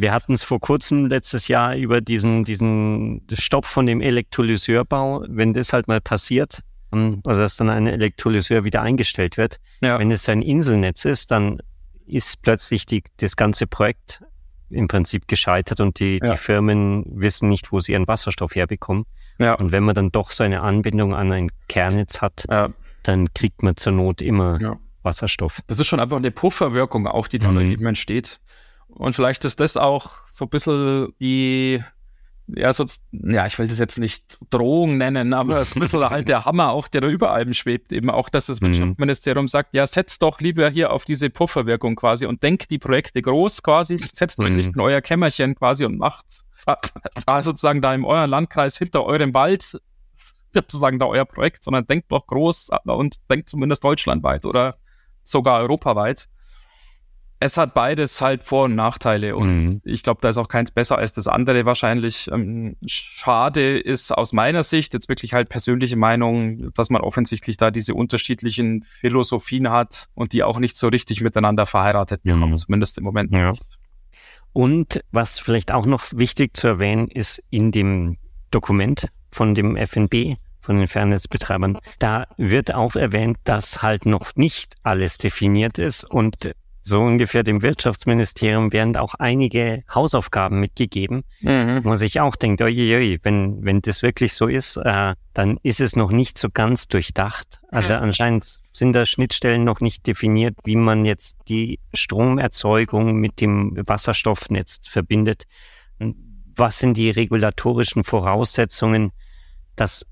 wir 0.00 0.12
hatten 0.12 0.32
es 0.32 0.42
vor 0.42 0.60
kurzem 0.60 1.06
letztes 1.06 1.48
Jahr 1.48 1.76
über 1.76 2.00
diesen, 2.00 2.44
diesen 2.44 3.22
Stopp 3.32 3.66
von 3.66 3.86
dem 3.86 4.00
Elektrolyseurbau, 4.00 5.24
wenn 5.28 5.52
das 5.52 5.72
halt 5.72 5.86
mal 5.88 6.00
passiert, 6.00 6.60
oder 6.90 7.36
dass 7.36 7.56
dann 7.56 7.70
ein 7.70 7.86
Elektrolyseur 7.86 8.64
wieder 8.64 8.82
eingestellt 8.82 9.36
wird. 9.36 9.60
Ja. 9.80 9.98
Wenn 9.98 10.10
es 10.10 10.28
ein 10.28 10.42
Inselnetz 10.42 11.04
ist, 11.04 11.30
dann 11.30 11.60
ist 12.06 12.42
plötzlich 12.42 12.86
die, 12.86 13.02
das 13.18 13.36
ganze 13.36 13.66
Projekt 13.66 14.22
im 14.68 14.88
Prinzip 14.88 15.28
gescheitert 15.28 15.80
und 15.80 16.00
die, 16.00 16.18
ja. 16.22 16.32
die 16.32 16.36
Firmen 16.36 17.04
wissen 17.08 17.48
nicht, 17.48 17.72
wo 17.72 17.80
sie 17.80 17.92
ihren 17.92 18.06
Wasserstoff 18.08 18.54
herbekommen. 18.54 19.04
Ja. 19.38 19.54
Und 19.54 19.72
wenn 19.72 19.84
man 19.84 19.94
dann 19.94 20.10
doch 20.10 20.30
seine 20.30 20.62
Anbindung 20.62 21.14
an 21.14 21.32
ein 21.32 21.50
Kernnetz 21.68 22.20
hat, 22.20 22.46
dann 23.02 23.34
kriegt 23.34 23.62
man 23.62 23.76
zur 23.76 23.92
Not 23.92 24.22
immer 24.22 24.78
Wasserstoff. 25.02 25.60
Das 25.66 25.80
ist 25.80 25.86
schon 25.86 26.00
einfach 26.00 26.16
eine 26.16 26.30
Pufferwirkung 26.30 27.06
auch, 27.06 27.28
die 27.28 27.38
da 27.38 27.50
mhm. 27.50 27.72
eben 27.72 27.86
entsteht. 27.86 28.40
Und 29.02 29.14
vielleicht 29.14 29.44
ist 29.44 29.58
das 29.58 29.76
auch 29.76 30.12
so 30.30 30.44
ein 30.44 30.48
bisschen 30.48 31.12
die, 31.18 31.82
ja, 32.46 32.72
so, 32.72 32.86
ja, 33.10 33.48
ich 33.48 33.58
will 33.58 33.66
das 33.66 33.80
jetzt 33.80 33.98
nicht 33.98 34.38
Drohung 34.50 34.96
nennen, 34.96 35.34
aber 35.34 35.60
es 35.60 35.70
ist 35.70 35.76
ein 35.76 35.80
bisschen 35.80 36.04
halt 36.10 36.28
der 36.28 36.44
Hammer 36.44 36.70
auch, 36.70 36.86
der 36.86 37.00
da 37.00 37.08
über 37.08 37.32
allem 37.32 37.52
schwebt. 37.52 37.92
Eben 37.92 38.10
auch, 38.10 38.28
dass 38.28 38.46
das 38.46 38.60
mhm. 38.60 38.66
Wirtschaftsministerium 38.66 39.48
sagt, 39.48 39.74
ja, 39.74 39.88
setzt 39.88 40.22
doch 40.22 40.38
lieber 40.38 40.70
hier 40.70 40.92
auf 40.92 41.04
diese 41.04 41.30
Pufferwirkung 41.30 41.96
quasi 41.96 42.26
und 42.26 42.44
denkt 42.44 42.70
die 42.70 42.78
Projekte 42.78 43.20
groß 43.22 43.64
quasi, 43.64 43.98
setzt 43.98 44.38
mhm. 44.38 44.54
nicht 44.54 44.72
in 44.72 44.80
euer 44.80 45.00
Kämmerchen 45.00 45.56
quasi 45.56 45.84
und 45.84 45.98
macht 45.98 46.44
da 47.26 47.42
sozusagen 47.42 47.82
da 47.82 47.92
in 47.92 48.04
eurem 48.04 48.30
Landkreis 48.30 48.78
hinter 48.78 49.04
eurem 49.04 49.34
Wald 49.34 49.80
sozusagen 50.54 51.00
da 51.00 51.06
euer 51.06 51.24
Projekt, 51.24 51.64
sondern 51.64 51.88
denkt 51.88 52.12
doch 52.12 52.28
groß 52.28 52.68
und 52.84 53.16
denkt 53.28 53.48
zumindest 53.48 53.82
deutschlandweit 53.82 54.44
oder 54.44 54.76
sogar 55.24 55.60
europaweit 55.60 56.28
es 57.42 57.56
hat 57.56 57.74
beides 57.74 58.20
halt 58.20 58.44
Vor- 58.44 58.64
und 58.64 58.76
Nachteile 58.76 59.36
und 59.36 59.64
mhm. 59.64 59.80
ich 59.84 60.02
glaube, 60.02 60.20
da 60.22 60.28
ist 60.28 60.36
auch 60.36 60.48
keins 60.48 60.70
besser 60.70 60.98
als 60.98 61.12
das 61.12 61.26
andere 61.26 61.64
wahrscheinlich. 61.64 62.30
Ähm, 62.32 62.76
schade 62.86 63.78
ist 63.78 64.12
aus 64.12 64.32
meiner 64.32 64.62
Sicht 64.62 64.94
jetzt 64.94 65.08
wirklich 65.08 65.34
halt 65.34 65.48
persönliche 65.48 65.96
Meinung, 65.96 66.72
dass 66.74 66.88
man 66.88 67.02
offensichtlich 67.02 67.56
da 67.56 67.70
diese 67.70 67.94
unterschiedlichen 67.94 68.82
Philosophien 68.84 69.70
hat 69.70 70.08
und 70.14 70.32
die 70.32 70.44
auch 70.44 70.60
nicht 70.60 70.76
so 70.76 70.88
richtig 70.88 71.20
miteinander 71.20 71.66
verheiratet 71.66 72.24
mhm. 72.24 72.40
haben, 72.40 72.56
zumindest 72.56 72.98
im 72.98 73.04
Moment. 73.04 73.32
Ja. 73.32 73.54
Und 74.52 75.02
was 75.10 75.40
vielleicht 75.40 75.72
auch 75.72 75.86
noch 75.86 76.04
wichtig 76.12 76.56
zu 76.56 76.68
erwähnen 76.68 77.08
ist, 77.08 77.42
in 77.50 77.72
dem 77.72 78.18
Dokument 78.50 79.08
von 79.32 79.54
dem 79.54 79.76
FNB, 79.76 80.36
von 80.60 80.78
den 80.78 80.86
Fernnetzbetreibern, 80.86 81.78
da 81.98 82.26
wird 82.36 82.72
auch 82.72 82.94
erwähnt, 82.94 83.38
dass 83.44 83.82
halt 83.82 84.06
noch 84.06 84.36
nicht 84.36 84.76
alles 84.84 85.18
definiert 85.18 85.78
ist 85.78 86.04
und 86.04 86.52
so 86.84 87.00
ungefähr 87.00 87.44
dem 87.44 87.62
Wirtschaftsministerium 87.62 88.72
werden 88.72 88.96
auch 88.96 89.14
einige 89.14 89.84
Hausaufgaben 89.92 90.58
mitgegeben, 90.58 91.22
mhm. 91.40 91.80
wo 91.84 91.94
sich 91.94 92.20
auch 92.20 92.34
denkt, 92.34 92.60
oi, 92.60 93.18
wenn, 93.22 93.64
wenn 93.64 93.80
das 93.80 94.02
wirklich 94.02 94.34
so 94.34 94.48
ist, 94.48 94.76
äh, 94.78 95.14
dann 95.32 95.58
ist 95.62 95.80
es 95.80 95.94
noch 95.94 96.10
nicht 96.10 96.36
so 96.36 96.48
ganz 96.52 96.88
durchdacht. 96.88 97.60
Also 97.68 97.94
anscheinend 97.94 98.62
sind 98.72 98.94
da 98.94 99.06
Schnittstellen 99.06 99.62
noch 99.62 99.80
nicht 99.80 100.06
definiert, 100.08 100.56
wie 100.64 100.76
man 100.76 101.04
jetzt 101.04 101.38
die 101.48 101.78
Stromerzeugung 101.94 103.14
mit 103.14 103.40
dem 103.40 103.76
Wasserstoffnetz 103.86 104.80
verbindet. 104.86 105.44
Was 106.56 106.80
sind 106.80 106.96
die 106.96 107.10
regulatorischen 107.10 108.02
Voraussetzungen, 108.02 109.12
dass 109.76 110.04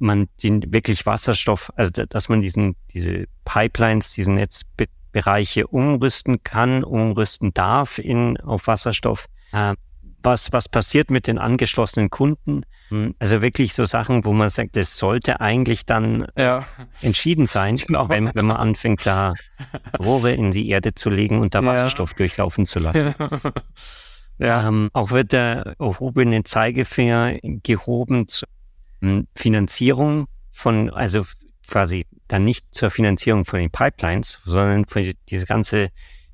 man 0.00 0.28
den 0.42 0.72
wirklich 0.74 1.06
Wasserstoff, 1.06 1.72
also 1.76 1.90
dass 1.90 2.28
man 2.28 2.40
diesen, 2.40 2.74
diese 2.92 3.26
Pipelines, 3.44 4.12
diesen 4.12 4.34
Netz 4.34 4.64
Bereiche 5.12 5.66
umrüsten 5.66 6.42
kann, 6.42 6.84
umrüsten 6.84 7.52
darf 7.54 7.98
in, 7.98 8.38
auf 8.38 8.66
Wasserstoff. 8.66 9.26
Äh, 9.52 9.74
was, 10.22 10.52
was 10.52 10.68
passiert 10.68 11.10
mit 11.10 11.26
den 11.26 11.38
angeschlossenen 11.38 12.10
Kunden. 12.10 12.62
Hm, 12.88 13.14
also 13.18 13.42
wirklich 13.42 13.74
so 13.74 13.84
Sachen, 13.84 14.24
wo 14.24 14.32
man 14.32 14.50
sagt, 14.50 14.76
es 14.76 14.98
sollte 14.98 15.40
eigentlich 15.40 15.86
dann 15.86 16.26
ja. 16.36 16.66
entschieden 17.00 17.46
sein, 17.46 17.76
genau. 17.86 18.08
wenn, 18.08 18.30
wenn 18.34 18.46
man 18.46 18.56
anfängt, 18.56 19.06
da 19.06 19.34
Rohre 19.98 20.32
in 20.32 20.50
die 20.50 20.68
Erde 20.68 20.94
zu 20.94 21.10
legen 21.10 21.40
und 21.40 21.54
da 21.54 21.64
Wasserstoff 21.64 22.10
ja. 22.10 22.16
durchlaufen 22.16 22.66
zu 22.66 22.78
lassen. 22.78 23.14
Ja. 24.42 24.66
Ähm, 24.66 24.88
auch 24.94 25.10
wird 25.10 25.32
der 25.32 25.74
erhobene 25.78 26.42
Zeigefinger 26.44 27.38
gehoben 27.42 28.26
zur 28.26 28.48
hm, 29.02 29.26
Finanzierung 29.34 30.28
von, 30.50 30.88
also 30.88 31.26
quasi 31.70 32.06
dann 32.28 32.44
nicht 32.44 32.66
zur 32.72 32.90
Finanzierung 32.90 33.44
von 33.44 33.60
den 33.60 33.70
Pipelines, 33.70 34.40
sondern 34.44 34.84
für 34.86 35.14
diese 35.28 35.46
ganze 35.46 35.90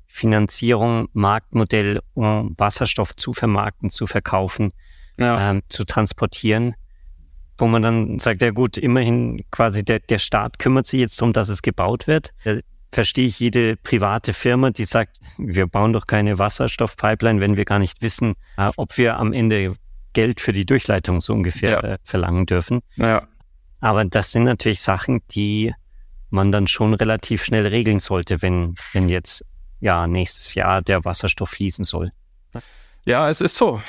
Finanzierung, 0.07 1.09
Marktmodell, 1.13 2.01
um 2.13 2.55
Wasserstoff 2.57 3.15
zu 3.15 3.33
vermarkten, 3.33 3.89
zu 3.89 4.07
verkaufen, 4.07 4.73
ja. 5.17 5.51
ähm, 5.51 5.61
zu 5.69 5.85
transportieren, 5.85 6.75
wo 7.57 7.67
man 7.67 7.81
dann 7.83 8.19
sagt, 8.19 8.41
ja 8.41 8.51
gut, 8.51 8.77
immerhin 8.77 9.43
quasi 9.51 9.85
der, 9.85 9.99
der 9.99 10.17
Staat 10.17 10.59
kümmert 10.59 10.87
sich 10.87 10.99
jetzt 10.99 11.21
darum, 11.21 11.33
dass 11.33 11.49
es 11.49 11.61
gebaut 11.61 12.07
wird. 12.07 12.33
Da 12.43 12.57
verstehe 12.91 13.27
ich 13.27 13.39
jede 13.39 13.75
private 13.77 14.33
Firma, 14.33 14.71
die 14.71 14.85
sagt, 14.85 15.19
wir 15.37 15.67
bauen 15.67 15.93
doch 15.93 16.07
keine 16.07 16.39
Wasserstoffpipeline, 16.39 17.39
wenn 17.39 17.57
wir 17.57 17.65
gar 17.65 17.79
nicht 17.79 18.01
wissen, 18.01 18.35
äh, 18.57 18.71
ob 18.75 18.97
wir 18.97 19.17
am 19.17 19.33
Ende 19.33 19.75
Geld 20.13 20.41
für 20.41 20.53
die 20.53 20.65
Durchleitung 20.65 21.21
so 21.21 21.33
ungefähr 21.33 21.71
ja. 21.71 21.79
äh, 21.81 21.97
verlangen 22.03 22.47
dürfen. 22.47 22.81
Ja. 22.95 23.27
Aber 23.79 24.05
das 24.05 24.31
sind 24.31 24.43
natürlich 24.43 24.81
Sachen, 24.81 25.21
die 25.31 25.73
man 26.29 26.51
dann 26.51 26.67
schon 26.67 26.93
relativ 26.93 27.43
schnell 27.43 27.67
regeln 27.67 27.99
sollte, 27.99 28.41
wenn, 28.41 28.75
wenn 28.93 29.09
jetzt 29.09 29.45
ja, 29.79 30.07
nächstes 30.07 30.55
Jahr 30.55 30.81
der 30.81 31.05
Wasserstoff 31.05 31.49
fließen 31.49 31.85
soll. 31.85 32.11
Ja, 33.05 33.29
es 33.29 33.41
ist 33.41 33.55
so. 33.55 33.81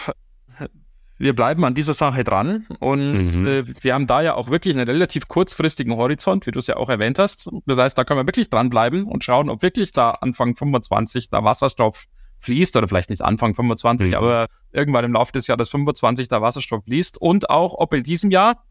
Wir 1.21 1.35
bleiben 1.35 1.65
an 1.65 1.75
dieser 1.75 1.95
Sache 1.95 2.23
dran 2.23 2.67
und 2.79 3.35
mhm. 3.35 3.47
äh, 3.47 3.83
wir 3.83 3.95
haben 3.95 4.07
da 4.07 4.21
ja 4.21 4.35
auch 4.35 4.51
wirklich 4.51 4.77
einen 4.77 4.89
relativ 4.89 5.27
kurzfristigen 5.27 5.97
Horizont, 5.97 6.47
wie 6.47 6.53
du 6.53 6.61
es 6.61 6.69
ja 6.69 6.77
auch 6.77 6.89
erwähnt 6.89 7.19
hast. 7.19 7.51
Das 7.67 7.77
heißt, 7.77 7.99
da 7.99 8.05
können 8.05 8.21
wir 8.21 8.27
wirklich 8.27 8.51
dranbleiben 8.51 9.05
und 9.05 9.25
schauen, 9.25 9.51
ob 9.51 9.63
wirklich 9.63 9.91
da 9.93 10.11
Anfang 10.11 10.55
25 10.55 11.29
da 11.31 11.43
Wasserstoff 11.43 12.05
fließt 12.39 12.77
oder 12.77 12.87
vielleicht 12.87 13.11
nicht 13.11 13.25
Anfang 13.25 13.57
25, 13.57 14.09
mhm. 14.09 14.15
aber 14.15 14.47
irgendwann 14.71 15.05
im 15.05 15.15
Laufe 15.15 15.33
des 15.33 15.49
Jahres 15.49 15.69
25 15.71 16.29
da 16.29 16.41
Wasserstoff 16.41 16.85
fließt 16.85 17.21
und 17.21 17.51
auch, 17.51 17.75
ob 17.75 17.95
in 17.95 18.05
diesem 18.05 18.31
Jahr, 18.31 18.63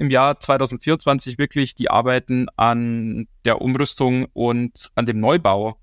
im 0.00 0.08
Jahr 0.08 0.40
2024 0.40 1.36
wirklich 1.36 1.74
die 1.74 1.90
Arbeiten 1.90 2.46
an 2.56 3.28
der 3.44 3.60
Umrüstung 3.60 4.26
und 4.32 4.90
an 4.94 5.04
dem 5.04 5.20
Neubau 5.20 5.76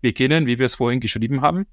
beginnen, 0.00 0.46
wie 0.46 0.60
wir 0.60 0.66
es 0.66 0.76
vorhin 0.76 1.00
geschrieben 1.00 1.40
haben. 1.40 1.66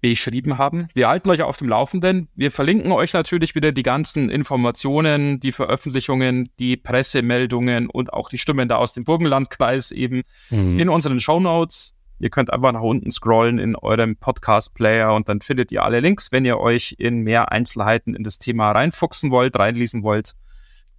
Beschrieben 0.00 0.58
haben. 0.58 0.88
Wir 0.94 1.08
halten 1.08 1.30
euch 1.30 1.42
auf 1.42 1.56
dem 1.56 1.68
Laufenden. 1.68 2.28
Wir 2.34 2.50
verlinken 2.50 2.90
euch 2.90 3.12
natürlich 3.12 3.54
wieder 3.54 3.70
die 3.70 3.84
ganzen 3.84 4.30
Informationen, 4.30 5.38
die 5.38 5.52
Veröffentlichungen, 5.52 6.50
die 6.58 6.76
Pressemeldungen 6.76 7.88
und 7.88 8.12
auch 8.12 8.30
die 8.30 8.38
Stimmen 8.38 8.68
da 8.68 8.76
aus 8.76 8.92
dem 8.92 9.04
Burgenlandkreis 9.04 9.92
eben 9.92 10.22
mhm. 10.50 10.78
in 10.78 10.88
unseren 10.88 11.20
Show 11.20 11.38
Notes. 11.38 11.94
Ihr 12.18 12.30
könnt 12.30 12.52
einfach 12.52 12.72
nach 12.72 12.82
unten 12.82 13.12
scrollen 13.12 13.60
in 13.60 13.76
eurem 13.76 14.16
Podcast-Player 14.16 15.14
und 15.14 15.28
dann 15.28 15.40
findet 15.40 15.70
ihr 15.70 15.84
alle 15.84 16.00
Links, 16.00 16.32
wenn 16.32 16.44
ihr 16.44 16.58
euch 16.58 16.96
in 16.98 17.22
mehr 17.22 17.52
Einzelheiten 17.52 18.16
in 18.16 18.24
das 18.24 18.40
Thema 18.40 18.72
reinfuchsen 18.72 19.30
wollt, 19.30 19.56
reinlesen 19.56 20.02
wollt. 20.02 20.34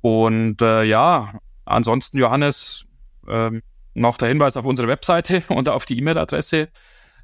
Und 0.01 0.61
äh, 0.61 0.83
ja, 0.83 1.33
ansonsten, 1.65 2.17
Johannes, 2.17 2.85
ähm, 3.27 3.61
noch 3.93 4.17
der 4.17 4.29
Hinweis 4.29 4.57
auf 4.57 4.65
unsere 4.65 4.87
Webseite 4.87 5.43
und 5.49 5.69
auf 5.69 5.85
die 5.85 5.95
E-Mail-Adresse 5.97 6.69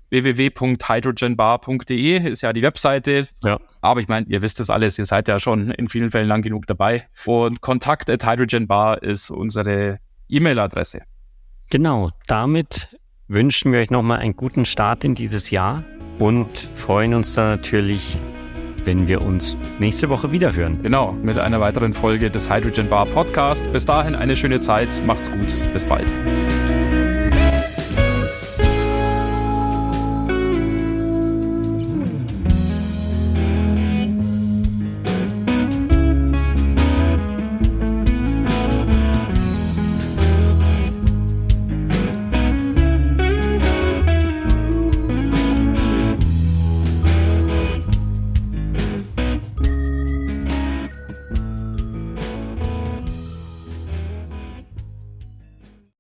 www.hydrogenbar.de 0.10 2.30
ist 2.30 2.42
ja 2.42 2.52
die 2.54 2.62
Webseite. 2.62 3.28
Ja. 3.44 3.60
Aber 3.82 4.00
ich 4.00 4.08
meine, 4.08 4.28
ihr 4.28 4.42
wisst 4.42 4.60
das 4.60 4.70
alles, 4.70 5.00
ihr 5.00 5.06
seid 5.06 5.28
ja 5.28 5.40
schon 5.40 5.72
in 5.72 5.90
vielen 5.90 6.12
Fällen 6.12 6.28
lang 6.28 6.44
genug 6.44 6.68
dabei. 6.68 7.08
Und 7.26 7.62
kontakt 7.62 8.08
at 8.10 8.26
hydrogenbar 8.26 9.04
ist 9.04 9.32
unsere 9.32 10.00
E-Mail-Adresse. 10.30 11.02
Genau, 11.72 12.12
damit 12.28 12.96
wünschen 13.28 13.72
wir 13.72 13.80
euch 13.80 13.90
nochmal 13.90 14.20
einen 14.20 14.36
guten 14.36 14.66
Start 14.66 15.04
in 15.04 15.16
dieses 15.16 15.50
Jahr 15.50 15.84
und 16.20 16.70
freuen 16.76 17.16
uns 17.16 17.34
dann 17.34 17.50
natürlich, 17.50 18.20
wenn 18.86 19.08
wir 19.08 19.22
uns 19.22 19.58
nächste 19.80 20.10
Woche 20.10 20.32
wieder 20.32 20.56
hören. 20.56 20.80
Genau, 20.82 21.14
mit 21.22 21.38
einer 21.38 21.60
weiteren 21.60 21.94
Folge 21.94 22.30
des 22.30 22.52
Hydrogen 22.52 22.90
Bar 22.90 23.06
Podcast. 23.06 23.72
Bis 23.72 23.86
dahin 23.86 24.16
eine 24.16 24.36
schöne 24.36 24.62
Zeit, 24.62 24.90
macht's 25.06 25.32
gut, 25.32 25.74
bis 25.74 25.86
bald. 25.86 26.12